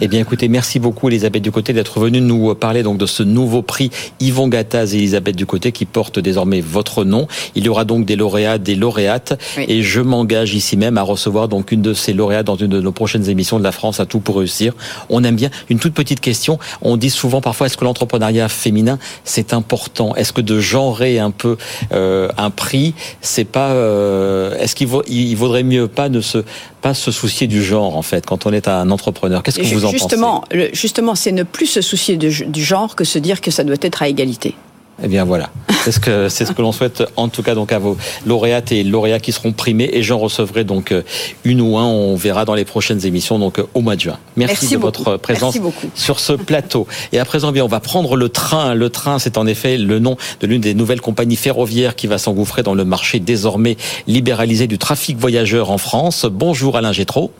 Eh 0.01 0.07
bien, 0.07 0.19
écoutez, 0.19 0.47
merci 0.47 0.79
beaucoup, 0.79 1.09
Elisabeth 1.09 1.43
Ducoté, 1.43 1.73
d'être 1.73 1.99
venue 1.99 2.21
nous 2.21 2.55
parler 2.55 2.83
donc 2.83 2.97
de 2.97 3.05
ce 3.05 3.23
nouveau 3.23 3.61
prix 3.61 3.89
Yvon 4.19 4.47
Gattaz 4.47 4.93
et 4.93 4.97
Elisabeth 4.97 5.35
Ducoté 5.35 5.71
qui 5.71 5.85
porte 5.85 6.19
désormais 6.19 6.61
votre 6.61 7.03
nom. 7.03 7.27
Il 7.55 7.65
y 7.65 7.69
aura 7.69 7.85
donc 7.85 8.05
des 8.05 8.15
lauréats, 8.15 8.57
des 8.57 8.75
lauréates, 8.75 9.39
et 9.57 9.83
je 9.83 10.01
m'engage 10.01 10.53
ici 10.53 10.77
même 10.77 10.97
à 10.97 11.01
recevoir 11.01 11.47
donc 11.47 11.71
une 11.71 11.81
de 11.81 11.93
ces 11.93 12.13
lauréates 12.13 12.45
dans 12.45 12.55
une 12.55 12.67
de 12.67 12.81
nos 12.81 12.91
prochaines 12.91 13.29
émissions 13.29 13.59
de 13.59 13.63
la 13.63 13.71
France 13.71 13.99
à 13.99 14.05
tout 14.05 14.19
pour 14.19 14.37
réussir. 14.37 14.73
On 15.09 15.23
aime 15.23 15.35
bien 15.35 15.49
une 15.69 15.79
toute 15.79 15.93
petite 15.93 16.19
question. 16.19 16.59
On 16.81 16.97
dit 16.97 17.09
souvent 17.09 17.41
parfois 17.41 17.67
est-ce 17.67 17.77
que 17.77 17.85
l'entrepreneuriat 17.85 18.49
féminin 18.49 18.99
c'est 19.23 19.53
important? 19.53 20.15
Est-ce 20.15 20.33
que 20.33 20.41
de 20.41 20.59
genrer 20.59 21.19
un 21.19 21.31
peu 21.31 21.57
euh, 21.91 22.29
un 22.37 22.49
prix, 22.49 22.93
c'est 23.21 23.45
pas 23.45 23.71
euh, 23.71 24.57
Est-ce 24.59 24.75
qu'il 24.75 24.87
vaut, 24.87 25.03
il 25.07 25.35
vaudrait 25.35 25.63
mieux 25.63 25.87
pas 25.87 26.09
ne 26.09 26.21
se 26.21 26.43
pas 26.81 26.93
se 26.93 27.11
soucier 27.11 27.47
du 27.47 27.61
genre 27.61 27.97
en 27.97 28.01
fait 28.01 28.25
quand 28.25 28.45
on 28.45 28.53
est 28.53 28.67
un 28.67 28.89
entrepreneur? 28.89 29.43
Qu'est-ce 29.43 29.58
que 29.63 29.75
vous 29.75 29.85
en 29.85 29.91
justement, 29.91 30.43
pensez 30.49 30.69
Justement, 30.73 31.15
c'est 31.15 31.31
ne 31.31 31.43
plus 31.43 31.67
se 31.67 31.81
soucier 31.81 32.17
du 32.17 32.63
genre 32.63 32.95
que 32.95 33.03
se 33.03 33.19
dire 33.19 33.41
que 33.41 33.51
ça 33.51 33.63
doit 33.63 33.77
être 33.81 34.01
à 34.01 34.07
égalité. 34.07 34.55
Eh 35.01 35.07
bien 35.07 35.23
voilà, 35.23 35.49
c'est 35.83 35.93
ce 35.93 35.99
que 35.99 36.27
c'est 36.27 36.45
ce 36.45 36.51
que 36.51 36.61
l'on 36.61 36.73
souhaite 36.73 37.03
en 37.15 37.29
tout 37.29 37.41
cas 37.41 37.55
donc 37.55 37.71
à 37.71 37.79
vos 37.79 37.95
lauréates 38.25 38.73
et 38.73 38.83
lauréats 38.83 39.19
qui 39.19 39.31
seront 39.31 39.53
primés 39.53 39.89
et 39.93 40.03
j'en 40.03 40.17
recevrai 40.17 40.65
donc 40.65 40.91
euh, 40.91 41.03
une 41.45 41.61
ou 41.61 41.77
un, 41.77 41.85
on 41.85 42.15
verra 42.15 42.43
dans 42.43 42.53
les 42.53 42.65
prochaines 42.65 43.05
émissions 43.05 43.39
donc 43.39 43.59
euh, 43.59 43.67
au 43.73 43.81
mois 43.81 43.95
de 43.95 44.01
juin. 44.01 44.17
Merci, 44.35 44.67
de 44.73 44.77
votre 44.77 45.15
présence 45.15 45.57
sur 45.95 46.19
ce 46.19 46.33
plateau. 46.33 46.85
Et 47.13 47.19
à 47.19 47.25
présent 47.25 47.53
bien 47.53 47.63
on 47.63 47.69
va 47.69 47.79
prendre 47.79 48.17
le 48.17 48.27
train. 48.27 48.73
Le 48.73 48.89
train 48.89 49.19
c'est 49.19 49.37
en 49.37 49.47
effet 49.47 49.77
le 49.77 49.99
nom 49.99 50.17
de 50.41 50.47
l'une 50.47 50.61
des 50.61 50.73
nouvelles 50.73 51.01
compagnies 51.01 51.37
ferroviaires 51.37 51.95
qui 51.95 52.07
va 52.07 52.17
s'engouffrer 52.17 52.63
dans 52.63 52.73
le 52.73 52.83
marché 52.83 53.19
désormais 53.19 53.77
libéralisé 54.05 54.67
du 54.67 54.77
trafic 54.77 55.17
voyageur 55.17 55.71
en 55.71 55.77
France. 55.77 56.25
Bonjour 56.29 56.75
Alain 56.75 56.91
Gétraud. 56.91 57.31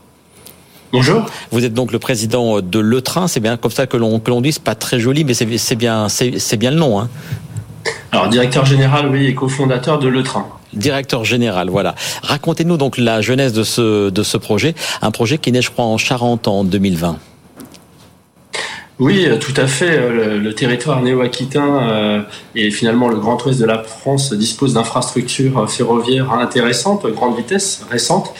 Bonjour. 0.91 1.25
Vous 1.51 1.65
êtes 1.65 1.73
donc 1.73 1.91
le 1.91 1.99
président 1.99 2.61
de 2.61 2.79
Le 2.79 3.01
Train, 3.01 3.27
c'est 3.27 3.39
bien 3.39 3.57
comme 3.57 3.71
ça 3.71 3.85
que 3.85 3.95
l'on 3.95 4.19
que 4.19 4.31
l'on 4.31 4.41
dit, 4.41 4.53
c'est 4.53 4.63
pas 4.63 4.75
très 4.75 4.99
joli, 4.99 5.23
mais 5.23 5.33
c'est 5.33 5.75
bien 5.75 6.09
c'est 6.09 6.57
bien 6.57 6.71
le 6.71 6.77
nom. 6.77 6.99
Hein. 6.99 7.09
Alors 8.11 8.27
directeur 8.27 8.65
général, 8.65 9.07
oui, 9.07 9.27
et 9.27 9.35
cofondateur 9.35 9.99
de 9.99 10.07
Le 10.07 10.23
Train. 10.23 10.47
Directeur 10.73 11.25
général, 11.25 11.69
voilà. 11.69 11.95
Racontez-nous 12.23 12.77
donc 12.77 12.97
la 12.97 13.21
jeunesse 13.21 13.53
de 13.53 13.63
ce 13.63 14.09
de 14.09 14.23
ce 14.23 14.37
projet, 14.37 14.73
un 15.01 15.11
projet 15.11 15.37
qui 15.37 15.51
naît, 15.51 15.61
je 15.61 15.69
crois, 15.69 15.85
en 15.85 15.97
Charente 15.97 16.47
en 16.47 16.63
2020. 16.63 17.17
Oui, 18.99 19.25
euh, 19.25 19.37
tout 19.37 19.53
à 19.55 19.65
fait. 19.65 19.97
Euh, 19.97 20.37
le, 20.39 20.53
territoire 20.53 21.01
néo-aquitain 21.01 21.89
euh, 21.89 22.21
et 22.53 22.69
finalement 22.69 23.07
le 23.07 23.15
Grand 23.15 23.43
Ouest 23.45 23.57
de 23.57 23.65
la 23.65 23.81
France 23.81 24.33
dispose 24.33 24.73
d'infrastructures 24.73 25.69
ferroviaires 25.71 26.33
intéressantes, 26.33 27.07
grande 27.07 27.37
vitesse, 27.37 27.85
récentes. 27.89 28.33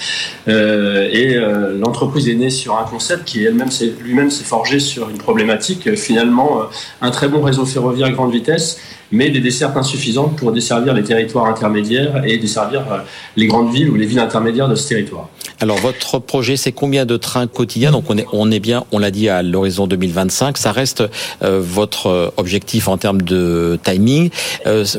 et 0.47 1.35
l'entreprise 1.79 2.27
est 2.27 2.35
née 2.35 2.49
sur 2.49 2.77
un 2.77 2.83
concept 2.83 3.25
qui 3.25 3.43
elle-même 3.43 3.69
lui-même 4.01 4.31
s'est 4.31 4.43
forgé 4.43 4.79
sur 4.79 5.09
une 5.09 5.17
problématique. 5.17 5.95
Finalement, 5.95 6.63
un 7.01 7.11
très 7.11 7.27
bon 7.29 7.41
réseau 7.41 7.65
ferroviaire 7.65 8.11
grande 8.11 8.31
vitesse 8.31 8.79
mais 9.11 9.29
des 9.29 9.39
dessertes 9.39 9.77
insuffisantes 9.77 10.35
pour 10.35 10.51
desservir 10.51 10.93
les 10.93 11.03
territoires 11.03 11.45
intermédiaires 11.45 12.23
et 12.25 12.37
desservir 12.37 12.81
euh, 12.91 12.97
les 13.35 13.47
grandes 13.47 13.73
villes 13.73 13.89
ou 13.89 13.95
les 13.95 14.05
villes 14.05 14.19
intermédiaires 14.19 14.67
de 14.67 14.75
ce 14.75 14.87
territoire. 14.87 15.29
Alors 15.59 15.77
votre 15.77 16.19
projet, 16.19 16.57
c'est 16.57 16.71
combien 16.71 17.05
de 17.05 17.17
trains 17.17 17.47
quotidiens? 17.47 17.91
Donc 17.91 18.05
on 18.09 18.51
est, 18.51 18.59
bien, 18.59 18.85
on 18.91 18.99
l'a 18.99 19.11
dit 19.11 19.29
à 19.29 19.43
l'horizon 19.43 19.87
2025. 19.87 20.57
Ça 20.57 20.71
reste 20.71 21.03
euh, 21.43 21.59
votre 21.61 22.07
euh, 22.07 22.29
objectif 22.37 22.87
en 22.87 22.97
termes 22.97 23.21
de 23.21 23.77
timing. 23.83 24.29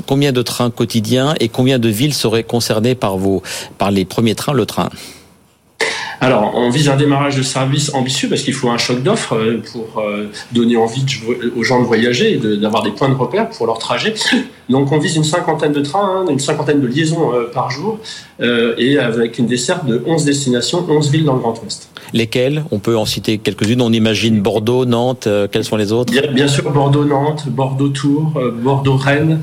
combien 0.07 0.33
de 0.33 0.43
trains 0.43 0.71
quotidiens 0.71 1.35
et 1.41 1.49
combien 1.49 1.79
de 1.79 1.89
villes 1.89 2.15
seraient 2.15 2.43
concernées 2.43 2.95
par 2.95 3.17
vos, 3.17 3.43
par 3.79 3.91
les 3.91 4.05
premiers 4.05 4.35
trains, 4.35 4.53
le 4.53 4.67
train? 4.67 4.91
Alors, 6.23 6.53
on 6.55 6.69
vise 6.69 6.91
un 6.91 6.97
démarrage 6.97 7.37
de 7.37 7.43
service 7.43 7.95
ambitieux 7.95 8.29
parce 8.29 8.43
qu'il 8.43 8.53
faut 8.53 8.69
un 8.69 8.77
choc 8.77 9.03
d'offres 9.03 9.37
euh, 9.37 9.63
pour 9.73 10.03
euh, 10.03 10.27
donner 10.53 10.77
envie 10.77 11.03
aux 11.57 11.65
gens 11.65 11.81
de 11.81 11.87
voyager 11.87 12.35
et 12.35 12.57
d'avoir 12.59 12.83
des 12.83 12.91
points 12.91 13.09
de 13.09 13.15
repère 13.15 13.49
pour 13.49 13.67
leur 13.67 13.79
trajet. 13.79 14.13
Donc, 14.69 14.93
on 14.93 14.99
vise 14.99 15.17
une 15.17 15.25
cinquantaine 15.25 15.73
de 15.73 15.81
trains, 15.81 16.27
hein, 16.27 16.31
une 16.31 16.39
cinquantaine 16.39 16.81
de 16.81 16.87
liaisons 16.87 17.33
euh, 17.33 17.51
par 17.53 17.71
jour 17.71 17.99
et 18.79 18.99
avec 18.99 19.39
une 19.39 19.47
desserte 19.47 19.85
de 19.85 20.03
11 20.07 20.25
destinations, 20.25 20.87
11 20.89 21.11
villes 21.11 21.25
dans 21.25 21.35
le 21.35 21.41
Grand 21.41 21.63
Ouest. 21.63 21.91
Lesquelles? 22.15 22.65
On 22.71 22.79
peut 22.79 22.97
en 22.97 23.05
citer 23.05 23.37
quelques-unes. 23.37 23.83
On 23.83 23.93
imagine 23.93 24.41
Bordeaux, 24.41 24.87
Nantes. 24.87 25.29
quelles 25.53 25.65
sont 25.65 25.77
les 25.77 25.93
autres? 25.93 26.11
Bien, 26.33 26.49
sûr, 26.49 26.71
Bordeaux-Nantes, 26.71 27.49
Bordeaux-Tours, 27.49 28.41
Bordeaux-Rennes, 28.63 29.43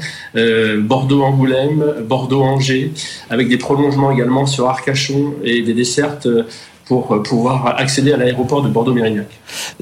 Bordeaux-Angoulême, 0.80 1.84
Bordeaux-Angers, 2.08 2.92
avec 3.30 3.50
des 3.50 3.58
prolongements 3.58 4.10
également 4.10 4.48
sur 4.48 4.68
Arcachon 4.68 5.36
et 5.44 5.62
des 5.62 5.76
dessertes 5.76 6.28
pour 6.88 7.12
euh, 7.12 7.21
pouvoir 7.21 7.76
accéder 7.78 8.13
à 8.13 8.17
l'aéroport 8.17 8.62
de 8.62 8.69
Bordeaux-Mérignac. 8.69 9.28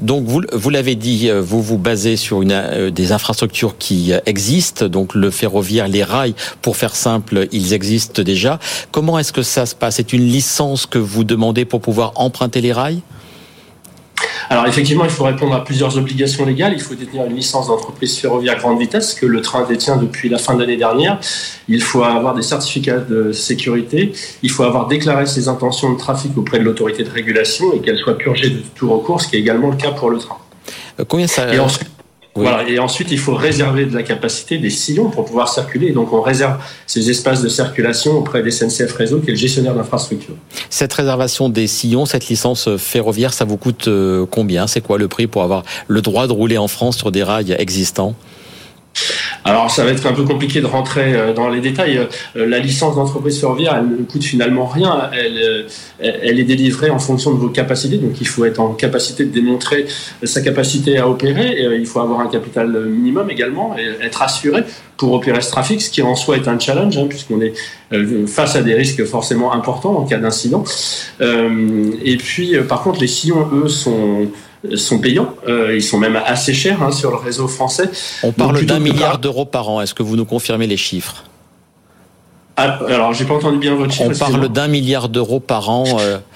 Donc 0.00 0.24
vous, 0.24 0.42
vous 0.52 0.70
l'avez 0.70 0.94
dit, 0.94 1.28
euh, 1.28 1.40
vous 1.40 1.62
vous 1.62 1.78
basez 1.78 2.16
sur 2.16 2.42
une, 2.42 2.52
euh, 2.52 2.90
des 2.90 3.12
infrastructures 3.12 3.78
qui 3.78 4.12
existent, 4.26 4.86
donc 4.86 5.14
le 5.14 5.30
ferroviaire, 5.30 5.88
les 5.88 6.02
rails, 6.02 6.34
pour 6.62 6.76
faire 6.76 6.94
simple, 6.94 7.48
ils 7.52 7.72
existent 7.72 8.22
déjà. 8.22 8.58
Comment 8.90 9.18
est-ce 9.18 9.32
que 9.32 9.42
ça 9.42 9.66
se 9.66 9.74
passe? 9.74 9.96
C'est 9.96 10.12
une 10.12 10.26
licence 10.26 10.86
que 10.86 10.98
vous 10.98 11.24
demandez 11.24 11.64
pour 11.64 11.80
pouvoir 11.80 12.12
emprunter 12.16 12.60
les 12.60 12.72
rails? 12.72 13.00
Alors 14.48 14.66
effectivement, 14.66 15.04
il 15.04 15.10
faut 15.10 15.24
répondre 15.24 15.54
à 15.54 15.64
plusieurs 15.64 15.96
obligations 15.98 16.44
légales. 16.44 16.72
Il 16.74 16.80
faut 16.80 16.94
détenir 16.94 17.24
une 17.24 17.34
licence 17.34 17.68
d'entreprise 17.68 18.16
ferroviaire 18.18 18.58
grande 18.58 18.78
vitesse 18.78 19.14
que 19.14 19.26
le 19.26 19.40
train 19.40 19.66
détient 19.66 19.96
depuis 19.96 20.28
la 20.28 20.38
fin 20.38 20.54
de 20.54 20.60
l'année 20.60 20.76
dernière. 20.76 21.18
Il 21.68 21.82
faut 21.82 22.02
avoir 22.02 22.34
des 22.34 22.42
certificats 22.42 22.98
de 22.98 23.32
sécurité. 23.32 24.12
Il 24.42 24.50
faut 24.50 24.62
avoir 24.62 24.86
déclaré 24.86 25.26
ses 25.26 25.48
intentions 25.48 25.92
de 25.92 25.98
trafic 25.98 26.36
auprès 26.36 26.58
de 26.58 26.64
l'autorité 26.64 27.02
de 27.02 27.10
régulation 27.10 27.72
et 27.72 27.80
qu'elle 27.80 27.98
soit 27.98 28.18
purgée 28.18 28.50
de 28.50 28.62
tout 28.74 28.90
recours, 28.90 29.20
ce 29.20 29.28
qui 29.28 29.36
est 29.36 29.40
également 29.40 29.70
le 29.70 29.76
cas 29.76 29.90
pour 29.90 30.10
le 30.10 30.18
train. 30.18 30.36
Euh, 31.00 31.04
combien 31.06 31.26
ça 31.26 31.46
voilà. 32.36 32.68
Et 32.68 32.78
ensuite, 32.78 33.10
il 33.10 33.18
faut 33.18 33.34
réserver 33.34 33.86
de 33.86 33.94
la 33.94 34.02
capacité 34.02 34.58
des 34.58 34.70
sillons 34.70 35.10
pour 35.10 35.24
pouvoir 35.24 35.48
circuler. 35.48 35.92
Donc, 35.92 36.12
on 36.12 36.20
réserve 36.20 36.58
ces 36.86 37.10
espaces 37.10 37.42
de 37.42 37.48
circulation 37.48 38.12
auprès 38.12 38.42
des 38.42 38.50
SNCF 38.50 38.92
Réseau, 38.92 39.20
qui 39.20 39.28
est 39.28 39.32
le 39.32 39.38
gestionnaire 39.38 39.74
d'infrastructure. 39.74 40.34
Cette 40.70 40.92
réservation 40.92 41.48
des 41.48 41.66
sillons, 41.66 42.06
cette 42.06 42.28
licence 42.28 42.68
ferroviaire, 42.76 43.32
ça 43.32 43.44
vous 43.44 43.56
coûte 43.56 43.88
euh, 43.88 44.26
combien? 44.30 44.66
C'est 44.66 44.80
quoi 44.80 44.98
le 44.98 45.08
prix 45.08 45.26
pour 45.26 45.42
avoir 45.42 45.64
le 45.88 46.02
droit 46.02 46.26
de 46.26 46.32
rouler 46.32 46.58
en 46.58 46.68
France 46.68 46.96
sur 46.96 47.10
des 47.10 47.22
rails 47.22 47.54
existants? 47.58 48.14
Alors 49.46 49.70
ça 49.70 49.84
va 49.84 49.92
être 49.92 50.04
un 50.06 50.12
peu 50.12 50.24
compliqué 50.24 50.60
de 50.60 50.66
rentrer 50.66 51.14
euh, 51.14 51.32
dans 51.32 51.48
les 51.48 51.60
détails. 51.60 51.98
Euh, 51.98 52.46
la 52.46 52.58
licence 52.58 52.96
d'entreprise 52.96 53.38
ferroviaire, 53.38 53.76
elle 53.78 54.00
ne 54.00 54.04
coûte 54.04 54.24
finalement 54.24 54.66
rien. 54.66 55.08
Elle, 55.12 55.38
euh, 55.38 55.62
elle 56.00 56.40
est 56.40 56.44
délivrée 56.44 56.90
en 56.90 56.98
fonction 56.98 57.32
de 57.32 57.38
vos 57.38 57.48
capacités. 57.48 57.98
Donc 57.98 58.20
il 58.20 58.26
faut 58.26 58.44
être 58.44 58.58
en 58.58 58.70
capacité 58.70 59.24
de 59.24 59.30
démontrer 59.30 59.86
sa 60.24 60.40
capacité 60.40 60.98
à 60.98 61.08
opérer. 61.08 61.64
il 61.78 61.86
faut 61.86 62.00
avoir 62.00 62.20
un 62.20 62.26
capital 62.26 62.86
minimum 62.86 63.30
également 63.30 63.76
et 63.78 64.04
être 64.04 64.20
assuré 64.20 64.64
pour 64.96 65.12
opérer 65.12 65.40
ce 65.40 65.50
trafic, 65.52 65.80
ce 65.80 65.90
qui 65.90 66.02
en 66.02 66.16
soi 66.16 66.36
est 66.36 66.48
un 66.48 66.58
challenge, 66.58 66.98
hein, 66.98 67.06
puisqu'on 67.08 67.40
est 67.40 67.52
face 68.26 68.56
à 68.56 68.62
des 68.62 68.74
risques 68.74 69.04
forcément 69.04 69.52
importants 69.52 69.96
en 69.96 70.06
cas 70.06 70.18
d'incident. 70.18 70.64
et 71.20 72.16
puis, 72.16 72.56
par 72.68 72.82
contre, 72.82 73.00
les 73.00 73.06
sillons, 73.06 73.46
eux, 73.52 73.68
sont 73.68 74.26
sont 74.74 74.98
payants. 74.98 75.34
Euh, 75.48 75.74
ils 75.74 75.82
sont 75.82 75.98
même 75.98 76.16
assez 76.16 76.54
chers 76.54 76.82
hein, 76.82 76.92
sur 76.92 77.10
le 77.10 77.16
réseau 77.16 77.48
français. 77.48 77.90
On 78.22 78.32
parle 78.32 78.64
d'un 78.64 78.78
milliard 78.78 79.18
d'euros 79.18 79.44
par 79.44 79.68
an. 79.68 79.80
Est-ce 79.80 79.94
que 79.94 80.02
vous 80.02 80.16
nous 80.16 80.24
confirmez 80.24 80.66
les 80.66 80.76
chiffres? 80.76 81.24
Ah, 82.56 82.78
Alors, 82.88 83.12
j'ai 83.12 83.26
pas 83.26 83.34
entendu 83.34 83.58
bien 83.58 83.74
votre 83.74 83.92
chiffre. 83.92 84.10
On 84.10 84.18
parle 84.18 84.48
d'un 84.48 84.68
milliard 84.68 85.08
d'euros 85.08 85.40
par 85.40 85.68
an. 85.70 85.84
Euh. 86.00 86.18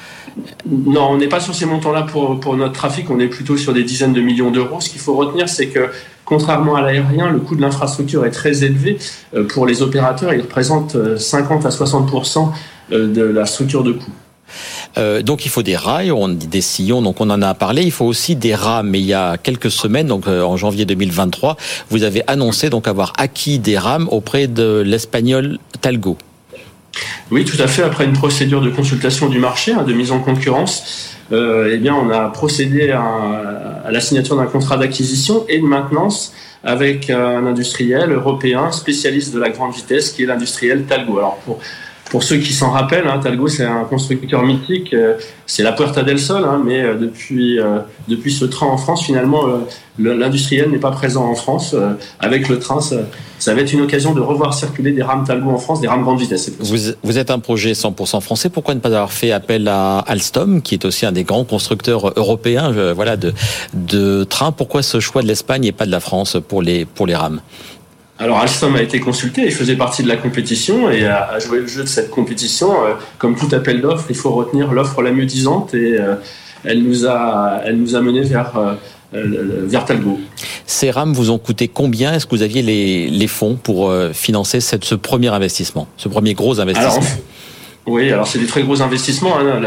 Non, 0.64 1.08
on 1.10 1.16
n'est 1.16 1.26
pas 1.26 1.40
sur 1.40 1.56
ces 1.56 1.66
montants-là 1.66 2.02
pour, 2.02 2.38
pour 2.38 2.56
notre 2.56 2.74
trafic. 2.74 3.10
On 3.10 3.18
est 3.18 3.26
plutôt 3.26 3.56
sur 3.56 3.72
des 3.72 3.82
dizaines 3.82 4.12
de 4.12 4.20
millions 4.20 4.52
d'euros. 4.52 4.80
Ce 4.80 4.88
qu'il 4.88 5.00
faut 5.00 5.16
retenir, 5.16 5.48
c'est 5.48 5.66
que 5.66 5.90
Contrairement 6.24 6.76
à 6.76 6.82
l'aérien, 6.82 7.28
le 7.28 7.40
coût 7.40 7.56
de 7.56 7.60
l'infrastructure 7.60 8.24
est 8.24 8.30
très 8.30 8.62
élevé. 8.62 8.98
Euh, 9.34 9.48
pour 9.48 9.66
les 9.66 9.82
opérateurs, 9.82 10.32
il 10.32 10.42
représente 10.42 10.96
50 11.18 11.66
à 11.66 11.70
60% 11.70 12.52
de 12.92 13.22
la 13.22 13.46
structure 13.46 13.82
de 13.82 13.90
coût. 13.90 14.12
Euh, 14.98 15.22
donc 15.22 15.44
il 15.44 15.48
faut 15.48 15.62
des 15.62 15.76
rails, 15.76 16.12
on 16.12 16.28
dit 16.28 16.46
des 16.46 16.60
sillons, 16.60 17.02
donc 17.02 17.20
on 17.20 17.30
en 17.30 17.42
a 17.42 17.54
parlé. 17.54 17.82
Il 17.82 17.92
faut 17.92 18.04
aussi 18.04 18.36
des 18.36 18.54
rames. 18.54 18.90
Mais 18.90 19.00
il 19.00 19.06
y 19.06 19.14
a 19.14 19.36
quelques 19.36 19.70
semaines, 19.70 20.06
donc 20.06 20.26
euh, 20.26 20.42
en 20.42 20.56
janvier 20.56 20.84
2023, 20.84 21.56
vous 21.90 22.02
avez 22.02 22.22
annoncé 22.26 22.70
donc 22.70 22.88
avoir 22.88 23.12
acquis 23.18 23.58
des 23.58 23.78
rames 23.78 24.08
auprès 24.10 24.46
de 24.46 24.82
l'espagnol 24.84 25.58
Talgo. 25.80 26.16
Oui, 27.30 27.44
tout 27.44 27.60
à 27.62 27.68
fait. 27.68 27.82
Après 27.82 28.04
une 28.04 28.12
procédure 28.12 28.60
de 28.60 28.70
consultation 28.70 29.28
du 29.28 29.38
marché, 29.38 29.72
hein, 29.72 29.84
de 29.84 29.92
mise 29.92 30.10
en 30.10 30.18
concurrence, 30.18 31.16
euh, 31.32 31.78
eh 31.80 31.90
on 31.90 32.10
a 32.10 32.28
procédé 32.28 32.90
à, 32.90 33.88
la 33.88 34.00
signature 34.00 34.36
d'un 34.36 34.46
contrat 34.46 34.76
d'acquisition 34.76 35.44
et 35.48 35.58
de 35.58 35.64
maintenance 35.64 36.32
avec 36.64 37.08
un 37.08 37.46
industriel 37.46 38.12
européen 38.12 38.70
spécialiste 38.72 39.32
de 39.32 39.38
la 39.38 39.48
grande 39.48 39.74
vitesse, 39.74 40.10
qui 40.10 40.24
est 40.24 40.26
l'industriel 40.26 40.84
Talgo. 40.84 41.20
Pour 42.10 42.24
ceux 42.24 42.38
qui 42.38 42.52
s'en 42.52 42.70
rappellent, 42.70 43.06
hein, 43.06 43.20
Talgo 43.22 43.46
c'est 43.46 43.64
un 43.64 43.84
constructeur 43.84 44.42
mythique, 44.42 44.92
euh, 44.92 45.14
c'est 45.46 45.62
la 45.62 45.72
Puerta 45.72 46.02
del 46.02 46.18
Sol, 46.18 46.44
hein, 46.44 46.60
mais 46.62 46.80
euh, 46.80 46.96
depuis 46.96 47.58
euh, 47.58 47.78
depuis 48.08 48.32
ce 48.32 48.44
train 48.44 48.66
en 48.66 48.76
France, 48.76 49.04
finalement, 49.04 49.42
l'industriel 49.98 50.70
n'est 50.70 50.78
pas 50.78 50.90
présent 50.90 51.24
en 51.24 51.34
France. 51.36 51.76
avec 52.18 52.48
le 52.48 52.58
train, 52.58 52.80
ça, 52.80 53.54
va 53.54 53.60
être 53.60 53.72
une 53.72 53.82
occasion 53.82 54.12
de 54.12 54.20
revoir 54.20 54.52
circuler 54.54 54.90
des 54.90 55.02
rames 55.02 55.24
Talgo 55.24 55.48
en 55.50 55.58
France, 55.58 55.80
des 55.80 55.86
rames 55.86 56.02
grande 56.02 56.18
vitesse. 56.18 56.50
Vous, 56.58 57.18
êtes 57.18 57.30
un 57.30 57.38
projet 57.38 57.72
100% 57.72 58.20
français. 58.20 58.48
Pourquoi 58.48 58.74
ne 58.74 58.80
pas 58.80 58.88
avoir 58.88 59.12
fait 59.12 59.30
appel 59.30 59.68
à 59.68 59.98
Alstom, 60.00 60.62
qui 60.62 60.74
est 60.74 60.84
aussi 60.84 61.06
un 61.06 61.12
des 61.12 61.22
grands 61.22 61.44
constructeurs 61.44 62.12
européens, 62.18 62.72
voilà, 62.92 63.16
de 63.16 63.32
de 63.74 64.24
trains? 64.24 64.50
Pourquoi 64.50 64.82
ce 64.82 64.98
choix 64.98 65.22
de 65.22 65.28
l'Espagne 65.28 65.64
et 65.66 65.72
pas 65.72 65.86
de 65.86 65.92
la 65.92 66.00
France 66.00 66.36
pour 66.48 66.62
les 66.62 66.84
pour 66.84 67.06
les 67.06 67.14
rames? 67.14 67.40
Alors 68.20 68.38
Alstom 68.38 68.76
a 68.76 68.82
été 68.82 69.00
consulté, 69.00 69.44
il 69.46 69.52
faisait 69.52 69.76
partie 69.76 70.02
de 70.02 70.08
la 70.08 70.16
compétition 70.16 70.90
et 70.90 71.06
a, 71.06 71.38
joué 71.38 71.60
le 71.60 71.66
jeu 71.66 71.82
de 71.82 71.88
cette 71.88 72.10
compétition. 72.10 72.70
Euh, 72.84 72.92
comme 73.16 73.34
tout 73.34 73.48
appel 73.52 73.80
d'offres, 73.80 74.06
il 74.10 74.14
faut 74.14 74.30
retenir 74.30 74.72
l'offre 74.72 75.00
la 75.00 75.10
mieux 75.10 75.24
disante 75.24 75.72
et 75.72 75.98
euh, 75.98 76.16
elle 76.62 76.82
nous 76.82 77.06
a, 77.06 77.62
elle 77.64 77.78
nous 77.78 77.96
a 77.96 78.02
mené 78.02 78.20
vers 78.20 78.52
euh, 78.58 78.74
vers 79.12 79.86
Talgo. 79.86 80.20
Ces 80.66 80.90
rames 80.90 81.14
vous 81.14 81.30
ont 81.30 81.38
coûté 81.38 81.66
combien? 81.66 82.12
Est-ce 82.12 82.26
que 82.26 82.36
vous 82.36 82.42
aviez 82.42 82.60
les, 82.60 83.08
les 83.08 83.26
fonds 83.26 83.58
pour 83.60 83.92
financer 84.12 84.60
cette, 84.60 84.84
ce 84.84 84.94
premier 84.94 85.28
investissement, 85.28 85.88
ce 85.96 86.08
premier 86.08 86.34
gros 86.34 86.60
investissement? 86.60 87.02
Oui, 87.86 88.12
alors 88.12 88.26
c'est 88.26 88.38
des 88.38 88.46
très 88.46 88.62
gros 88.62 88.82
investissements. 88.82 89.38
Hein. 89.38 89.60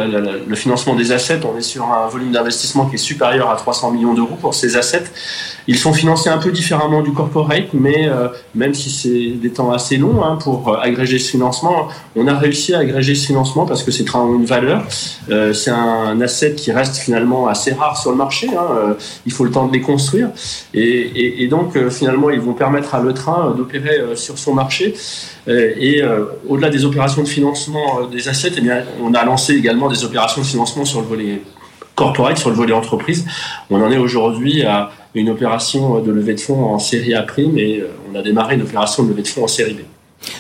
le 0.48 0.56
financement 0.56 0.96
des 0.96 1.12
assets, 1.12 1.40
on 1.52 1.58
est 1.58 1.64
sur 1.64 1.84
un 1.92 2.08
volume 2.08 2.32
d'investissement 2.32 2.86
qui 2.86 2.96
est 2.96 3.00
supérieur 3.00 3.50
à 3.50 3.56
300 3.56 3.92
millions 3.92 4.14
d'euros 4.14 4.38
pour 4.40 4.54
ces 4.54 4.78
assets. 4.78 5.06
Ils 5.68 5.78
sont 5.78 5.94
financés 5.94 6.30
un 6.30 6.38
peu 6.38 6.52
différemment 6.52 7.02
du 7.02 7.12
corporate, 7.12 7.74
mais 7.74 8.08
euh, 8.08 8.28
même 8.54 8.74
si 8.74 8.90
c'est 8.92 9.32
des 9.40 9.50
temps 9.50 9.72
assez 9.72 9.98
longs 9.98 10.24
hein, 10.24 10.38
pour 10.42 10.70
euh, 10.70 10.78
agréger 10.80 11.18
ce 11.18 11.32
financement, 11.32 11.88
on 12.16 12.28
a 12.28 12.38
réussi 12.38 12.74
à 12.74 12.80
agréger 12.80 13.16
ce 13.16 13.28
financement 13.28 13.66
parce 13.66 13.82
que 13.82 13.92
ces 13.92 14.06
trains 14.06 14.22
ont 14.22 14.36
une 14.36 14.46
valeur. 14.46 14.84
Euh, 15.32 15.54
c'est 15.54 15.72
un 15.72 16.20
asset 16.22 16.54
qui 16.54 16.72
reste 16.72 16.98
finalement 16.98 17.48
assez 17.48 17.74
rare 17.74 17.98
sur 17.98 18.12
le 18.12 18.18
marché. 18.18 18.50
Hein. 18.50 18.96
il 19.26 19.32
faut 19.32 19.46
le 19.46 19.52
temps 19.52 19.68
de 19.68 19.74
les 19.74 19.82
construire. 19.82 20.30
Et 20.74 21.48
donc, 21.50 21.78
finalement, 21.90 22.30
ils 22.30 22.40
vont 22.40 22.54
permettre 22.54 22.94
à 22.94 23.02
le 23.02 23.14
train 23.14 23.54
d'opérer 23.58 24.16
sur 24.16 24.38
son 24.38 24.54
marché. 24.54 24.96
Et 25.48 26.02
au-delà 26.48 26.70
des 26.70 26.86
opérations 26.86 27.24
de 27.24 27.28
financement 27.28 28.06
des 28.06 28.28
assets, 28.28 28.54
eh 28.58 28.62
bien, 28.62 28.84
on 29.02 29.14
a 29.14 29.26
lancé 29.26 29.54
également 29.54 29.90
des 29.90 30.04
opérations 30.04 30.42
de 30.42 30.48
financement 30.48 30.86
sur 30.86 31.02
le 31.02 31.08
volet 31.08 31.42
corporate, 31.96 32.38
sur 32.38 32.50
le 32.50 32.56
volet 32.56 32.74
entreprise. 32.74 33.26
On 33.70 33.82
en 33.82 33.92
est 33.92 33.98
aujourd'hui 33.98 34.64
à 34.64 34.92
une 35.16 35.30
opération 35.30 36.00
de 36.00 36.12
levée 36.12 36.34
de 36.34 36.40
fonds 36.40 36.66
en 36.66 36.80
série 36.80 37.14
A 37.14 37.24
prime 37.24 37.58
et 37.58 37.80
euh, 37.80 37.92
on 38.12 38.18
a 38.18 38.22
démarré 38.22 38.56
une 38.56 38.64
opération 38.64 39.04
de 39.04 39.10
levée 39.10 39.22
de 39.22 39.28
fonds 39.28 39.44
en 39.44 39.48
série 39.48 39.74
B. 39.74 39.80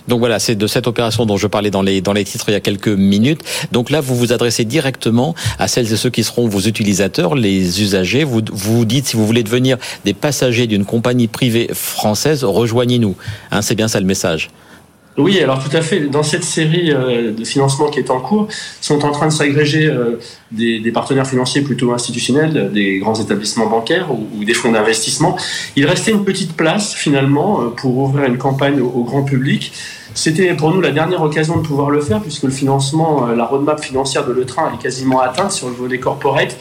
Donc 0.07 0.19
voilà, 0.19 0.39
c'est 0.39 0.55
de 0.55 0.65
cette 0.65 0.87
opération 0.87 1.25
dont 1.25 1.35
je 1.35 1.45
parlais 1.45 1.69
dans 1.69 1.81
les, 1.81 1.99
dans 1.99 2.13
les 2.13 2.23
titres 2.23 2.45
il 2.47 2.53
y 2.53 2.55
a 2.55 2.61
quelques 2.61 2.87
minutes. 2.87 3.41
Donc 3.73 3.89
là, 3.89 3.99
vous 3.99 4.15
vous 4.15 4.31
adressez 4.31 4.63
directement 4.63 5.35
à 5.59 5.67
celles 5.67 5.91
et 5.91 5.97
ceux 5.97 6.09
qui 6.09 6.23
seront 6.23 6.47
vos 6.47 6.61
utilisateurs, 6.61 7.35
les 7.35 7.81
usagers. 7.81 8.23
Vous 8.23 8.41
vous 8.49 8.85
dites, 8.85 9.07
si 9.07 9.17
vous 9.17 9.27
voulez 9.27 9.43
devenir 9.43 9.77
des 10.05 10.13
passagers 10.13 10.67
d'une 10.67 10.85
compagnie 10.85 11.27
privée 11.27 11.69
française, 11.73 12.45
rejoignez-nous. 12.45 13.15
Hein, 13.51 13.61
c'est 13.61 13.75
bien 13.75 13.89
ça 13.89 13.99
le 13.99 14.05
message. 14.05 14.49
Oui, 15.17 15.39
alors 15.39 15.63
tout 15.63 15.75
à 15.75 15.81
fait. 15.81 15.99
Dans 16.01 16.23
cette 16.23 16.43
série 16.43 16.91
euh, 16.91 17.31
de 17.31 17.43
financement 17.43 17.89
qui 17.89 17.99
est 17.99 18.09
en 18.09 18.19
cours, 18.19 18.47
sont 18.81 19.05
en 19.05 19.11
train 19.11 19.27
de 19.27 19.31
s'agréger 19.31 19.85
euh, 19.85 20.19
des, 20.51 20.91
partenaires 20.91 21.27
financiers 21.27 21.61
plutôt 21.61 21.93
institutionnels, 21.93 22.71
des 22.73 22.97
grands 22.97 23.13
établissements 23.13 23.67
bancaires 23.67 24.09
ou, 24.11 24.43
des 24.43 24.55
fonds 24.55 24.71
d'investissement. 24.71 25.37
Il 25.75 25.85
restait 25.85 26.11
une 26.11 26.25
petite 26.25 26.55
place 26.55 26.95
finalement 26.95 27.61
euh, 27.61 27.69
pour 27.69 27.95
ouvrir 27.97 28.25
une 28.25 28.39
campagne 28.39 28.81
au 28.81 29.03
grand 29.03 29.23
public 29.23 29.73
c'était 30.15 30.53
pour 30.53 30.71
nous 30.71 30.81
la 30.81 30.91
dernière 30.91 31.21
occasion 31.21 31.57
de 31.57 31.65
pouvoir 31.65 31.89
le 31.89 32.01
faire 32.01 32.21
puisque 32.21 32.43
le 32.43 32.51
financement, 32.51 33.27
euh, 33.27 33.35
la 33.35 33.45
roadmap 33.45 33.83
financière 33.83 34.25
de 34.25 34.31
Le 34.31 34.45
Train 34.45 34.71
est 34.73 34.81
quasiment 34.81 35.21
atteinte 35.21 35.51
sur 35.51 35.67
le 35.69 35.73
volet 35.73 35.99
corporate. 35.99 36.55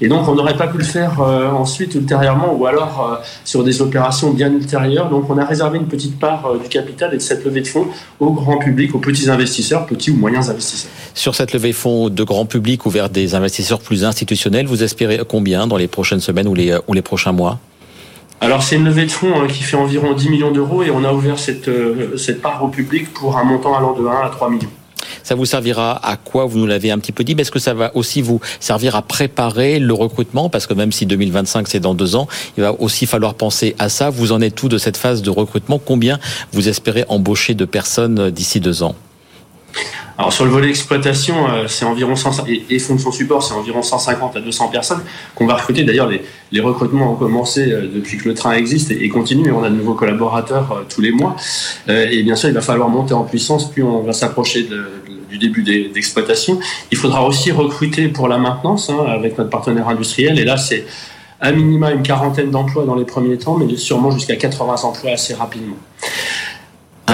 Et 0.00 0.08
donc 0.08 0.28
on 0.28 0.34
n'aurait 0.34 0.56
pas 0.56 0.66
pu 0.66 0.78
le 0.78 0.84
faire 0.84 1.20
euh, 1.20 1.50
ensuite 1.50 1.94
ultérieurement 1.94 2.54
ou 2.54 2.66
alors 2.66 3.18
euh, 3.20 3.24
sur 3.44 3.64
des 3.64 3.82
opérations 3.82 4.30
bien 4.30 4.52
ultérieures. 4.52 5.08
Donc 5.08 5.28
on 5.28 5.38
a 5.38 5.44
réservé 5.44 5.78
une 5.78 5.86
petite 5.86 6.18
part 6.18 6.54
du 6.62 6.68
capital 6.68 7.12
et 7.14 7.16
de 7.16 7.22
cette 7.22 7.44
levée 7.44 7.62
de 7.62 7.66
fonds 7.66 7.88
au 8.20 8.30
grand 8.30 8.58
public, 8.58 8.94
aux 8.94 9.00
petits 9.00 9.28
investisseurs, 9.28 9.86
petits 9.86 10.10
ou 10.10 10.16
moyens 10.16 10.50
investisseurs. 10.50 10.90
Sur 11.14 11.34
cette 11.34 11.52
levée 11.52 11.70
de 11.70 11.74
fonds 11.74 12.08
de 12.08 12.24
grand 12.24 12.46
public 12.46 12.86
ou 12.86 12.90
vers 12.90 13.10
des 13.10 13.34
investisseurs 13.34 13.80
plus 13.80 14.04
institutionnels, 14.04 14.66
vous 14.66 14.82
espérez 14.82 15.20
combien 15.28 15.66
dans 15.66 15.76
les 15.76 15.88
prochaines 15.88 16.20
semaines 16.20 16.48
ou 16.48 16.54
les 16.54 17.02
prochains 17.02 17.32
mois? 17.32 17.58
Alors 18.44 18.62
c'est 18.62 18.76
une 18.76 18.84
levée 18.84 19.06
de 19.06 19.10
fonds 19.10 19.40
hein, 19.40 19.46
qui 19.48 19.62
fait 19.62 19.76
environ 19.76 20.12
10 20.12 20.28
millions 20.28 20.50
d'euros 20.50 20.82
et 20.82 20.90
on 20.90 21.02
a 21.02 21.12
ouvert 21.12 21.38
cette, 21.38 21.68
euh, 21.68 22.16
cette 22.18 22.42
part 22.42 22.62
au 22.62 22.68
public 22.68 23.12
pour 23.12 23.38
un 23.38 23.44
montant 23.44 23.74
allant 23.74 23.94
de 23.94 24.06
1 24.06 24.10
à 24.10 24.28
3 24.28 24.50
millions. 24.50 24.68
Ça 25.22 25.34
vous 25.34 25.46
servira 25.46 26.06
à 26.06 26.18
quoi? 26.18 26.44
Vous 26.44 26.58
nous 26.58 26.66
l'avez 26.66 26.90
un 26.90 26.98
petit 26.98 27.12
peu 27.12 27.24
dit, 27.24 27.34
mais 27.34 27.42
est-ce 27.42 27.50
que 27.50 27.58
ça 27.58 27.72
va 27.72 27.96
aussi 27.96 28.20
vous 28.20 28.40
servir 28.60 28.94
à 28.96 29.00
préparer 29.00 29.78
le 29.78 29.94
recrutement? 29.94 30.50
Parce 30.50 30.66
que 30.66 30.74
même 30.74 30.92
si 30.92 31.06
2025 31.06 31.66
c'est 31.66 31.80
dans 31.80 31.94
deux 31.94 32.14
ans, 32.16 32.28
il 32.58 32.62
va 32.62 32.78
aussi 32.78 33.06
falloir 33.06 33.34
penser 33.34 33.74
à 33.78 33.88
ça. 33.88 34.10
Vous 34.10 34.32
en 34.32 34.42
êtes 34.42 34.54
tout 34.54 34.68
de 34.68 34.76
cette 34.76 34.98
phase 34.98 35.22
de 35.22 35.30
recrutement? 35.30 35.80
Combien 35.82 36.18
vous 36.52 36.68
espérez 36.68 37.06
embaucher 37.08 37.54
de 37.54 37.64
personnes 37.64 38.30
d'ici 38.30 38.60
deux 38.60 38.82
ans? 38.82 38.94
Alors 40.16 40.32
sur 40.32 40.44
le 40.44 40.50
volet 40.50 40.68
exploitation, 40.68 41.48
euh, 41.48 41.66
c'est 41.66 41.84
environ 41.84 42.14
100, 42.14 42.46
et, 42.46 42.64
et 42.70 42.78
fonction 42.78 43.10
support, 43.10 43.42
c'est 43.42 43.54
environ 43.54 43.82
150 43.82 44.36
à 44.36 44.40
200 44.40 44.68
personnes 44.68 45.02
qu'on 45.34 45.46
va 45.46 45.54
recruter. 45.54 45.82
D'ailleurs, 45.82 46.08
les, 46.08 46.22
les, 46.52 46.60
recrutements 46.60 47.12
ont 47.12 47.16
commencé 47.16 47.72
euh, 47.72 47.90
depuis 47.92 48.18
que 48.18 48.28
le 48.28 48.34
train 48.34 48.52
existe 48.52 48.92
et, 48.92 49.04
et 49.04 49.08
continuent. 49.08 49.48
Et 49.48 49.52
on 49.52 49.64
a 49.64 49.70
de 49.70 49.74
nouveaux 49.74 49.94
collaborateurs 49.94 50.70
euh, 50.70 50.82
tous 50.88 51.00
les 51.00 51.10
mois. 51.10 51.34
et 51.88 52.22
bien 52.22 52.36
sûr, 52.36 52.48
il 52.48 52.54
va 52.54 52.60
falloir 52.60 52.88
monter 52.88 53.14
en 53.14 53.24
puissance, 53.24 53.70
puis 53.70 53.82
on 53.82 54.02
va 54.02 54.12
s'approcher 54.12 54.68
du 55.28 55.38
début 55.38 55.62
d'exploitation. 55.62 56.60
il 56.92 56.98
faudra 56.98 57.26
aussi 57.26 57.50
recruter 57.50 58.08
pour 58.08 58.28
la 58.28 58.38
maintenance 58.38 58.90
hein, 58.90 59.04
avec 59.08 59.36
notre 59.36 59.50
partenaire 59.50 59.88
industriel. 59.88 60.38
Et 60.38 60.44
là, 60.44 60.56
c'est 60.56 60.84
à 61.40 61.50
minima 61.50 61.90
une 61.90 62.02
quarantaine 62.02 62.50
d'emplois 62.50 62.84
dans 62.84 62.94
les 62.94 63.04
premiers 63.04 63.36
temps, 63.36 63.56
mais 63.56 63.76
sûrement 63.76 64.10
jusqu'à 64.10 64.36
80 64.36 64.76
emplois 64.84 65.10
assez 65.12 65.34
rapidement. 65.34 65.76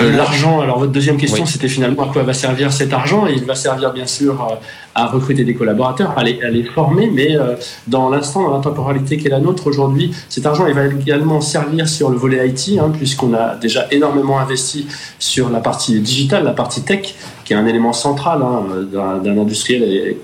Euh, 0.01 0.17
l'argent, 0.17 0.61
alors 0.61 0.79
votre 0.79 0.93
deuxième 0.93 1.17
question, 1.17 1.47
c'était 1.47 1.69
finalement 1.69 2.05
à 2.05 2.13
quoi 2.13 2.23
va 2.23 2.33
servir 2.33 2.73
cet 2.73 2.93
argent 2.93 3.27
Il 3.27 3.45
va 3.45 3.55
servir 3.55 3.93
bien 3.93 4.07
sûr 4.07 4.41
euh, 4.41 4.55
à 4.95 5.07
recruter 5.07 5.45
des 5.45 5.55
collaborateurs, 5.55 6.15
à 6.17 6.25
les, 6.25 6.41
à 6.43 6.49
les 6.49 6.65
former, 6.65 7.11
mais 7.11 7.37
euh, 7.37 7.57
dans 7.87 8.09
l'instant, 8.09 8.49
dans 8.49 8.57
la 8.57 8.63
temporalité 8.63 9.17
qui 9.17 9.27
est 9.27 9.31
la 9.31 9.41
nôtre 9.41 9.67
aujourd'hui, 9.67 10.15
cet 10.29 10.47
argent 10.47 10.67
il 10.67 10.75
va 10.75 10.87
également 10.87 11.41
servir 11.41 11.89
sur 11.89 12.11
le 12.11 12.17
volet 12.17 12.49
IT, 12.49 12.79
hein, 12.79 12.91
puisqu'on 12.97 13.35
a 13.35 13.57
déjà 13.57 13.87
énormément 13.91 14.39
investi 14.39 14.87
sur 15.19 15.51
la 15.51 15.61
partie 15.61 16.01
digitale, 16.01 16.45
la 16.45 16.53
partie 16.53 16.83
tech, 16.83 17.15
qui 17.45 17.53
est 17.53 17.57
un 17.57 17.67
élément 17.67 17.93
central 17.93 18.41
hein, 18.43 18.65
d'un 18.93 19.39
industriel 19.39 20.17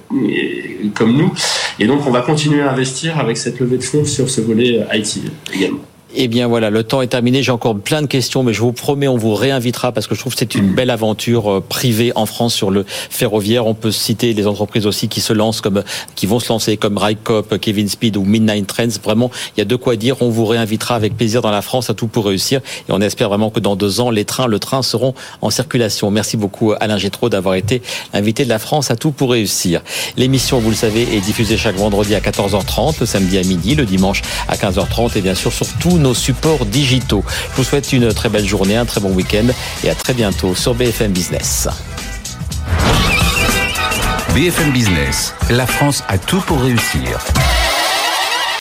comme 0.94 1.16
nous. 1.16 1.32
Et 1.78 1.86
donc 1.86 2.06
on 2.06 2.10
va 2.10 2.22
continuer 2.22 2.62
à 2.62 2.72
investir 2.72 3.18
avec 3.18 3.36
cette 3.36 3.60
levée 3.60 3.78
de 3.78 3.84
fonds 3.84 4.04
sur 4.04 4.30
ce 4.30 4.40
volet 4.40 4.86
IT 4.92 5.20
également. 5.52 5.80
Eh 6.18 6.28
bien 6.28 6.46
voilà, 6.46 6.70
le 6.70 6.82
temps 6.82 7.02
est 7.02 7.08
terminé. 7.08 7.42
J'ai 7.42 7.52
encore 7.52 7.76
plein 7.76 8.00
de 8.00 8.06
questions, 8.06 8.42
mais 8.42 8.54
je 8.54 8.62
vous 8.62 8.72
promets, 8.72 9.06
on 9.06 9.18
vous 9.18 9.34
réinvitera 9.34 9.92
parce 9.92 10.06
que 10.06 10.14
je 10.14 10.20
trouve 10.20 10.32
que 10.32 10.38
c'est 10.38 10.54
une 10.54 10.72
belle 10.72 10.88
aventure 10.88 11.52
euh, 11.52 11.60
privée 11.60 12.10
en 12.14 12.24
France 12.24 12.54
sur 12.54 12.70
le 12.70 12.86
ferroviaire. 12.86 13.66
On 13.66 13.74
peut 13.74 13.90
citer 13.90 14.32
les 14.32 14.46
entreprises 14.46 14.86
aussi 14.86 15.08
qui 15.08 15.20
se 15.20 15.34
lancent 15.34 15.60
comme, 15.60 15.84
qui 16.14 16.24
vont 16.24 16.40
se 16.40 16.48
lancer 16.48 16.78
comme 16.78 16.96
Rycop, 16.96 17.58
Kevin 17.58 17.86
Speed 17.86 18.16
ou 18.16 18.24
Midnight 18.24 18.66
Trends. 18.66 18.98
Vraiment, 19.04 19.30
il 19.56 19.60
y 19.60 19.60
a 19.60 19.66
de 19.66 19.76
quoi 19.76 19.96
dire. 19.96 20.16
On 20.22 20.30
vous 20.30 20.46
réinvitera 20.46 20.94
avec 20.94 21.18
plaisir 21.18 21.42
dans 21.42 21.50
la 21.50 21.60
France 21.60 21.90
à 21.90 21.94
tout 21.94 22.06
pour 22.06 22.24
réussir. 22.24 22.62
Et 22.88 22.92
on 22.92 23.02
espère 23.02 23.28
vraiment 23.28 23.50
que 23.50 23.60
dans 23.60 23.76
deux 23.76 24.00
ans, 24.00 24.08
les 24.08 24.24
trains, 24.24 24.46
le 24.46 24.58
train 24.58 24.80
seront 24.80 25.12
en 25.42 25.50
circulation. 25.50 26.10
Merci 26.10 26.38
beaucoup 26.38 26.72
Alain 26.80 26.96
Gétraud 26.96 27.28
d'avoir 27.28 27.56
été 27.56 27.82
invité 28.14 28.44
de 28.44 28.48
la 28.48 28.58
France 28.58 28.90
à 28.90 28.96
tout 28.96 29.10
pour 29.10 29.32
réussir. 29.32 29.82
L'émission, 30.16 30.60
vous 30.60 30.70
le 30.70 30.76
savez, 30.76 31.02
est 31.14 31.20
diffusée 31.20 31.58
chaque 31.58 31.76
vendredi 31.76 32.14
à 32.14 32.20
14h30, 32.20 33.00
le 33.00 33.06
samedi 33.06 33.36
à 33.36 33.42
midi, 33.42 33.74
le 33.74 33.84
dimanche 33.84 34.22
à 34.48 34.56
15h30 34.56 35.18
et 35.18 35.20
bien 35.20 35.34
sûr 35.34 35.52
sur 35.52 35.66
tous 35.78 35.98
nos 36.06 36.14
supports 36.14 36.64
digitaux. 36.66 37.24
Je 37.50 37.56
vous 37.56 37.64
souhaite 37.64 37.92
une 37.92 38.12
très 38.14 38.28
belle 38.28 38.46
journée, 38.46 38.76
un 38.76 38.84
très 38.84 39.00
bon 39.00 39.12
week-end 39.12 39.48
et 39.82 39.90
à 39.90 39.94
très 39.94 40.14
bientôt 40.14 40.54
sur 40.54 40.72
BFM 40.74 41.10
Business. 41.10 41.68
BFM 44.32 44.70
Business, 44.70 45.34
la 45.50 45.66
France 45.66 46.04
a 46.08 46.16
tout 46.16 46.40
pour 46.40 46.60
réussir. 46.60 47.18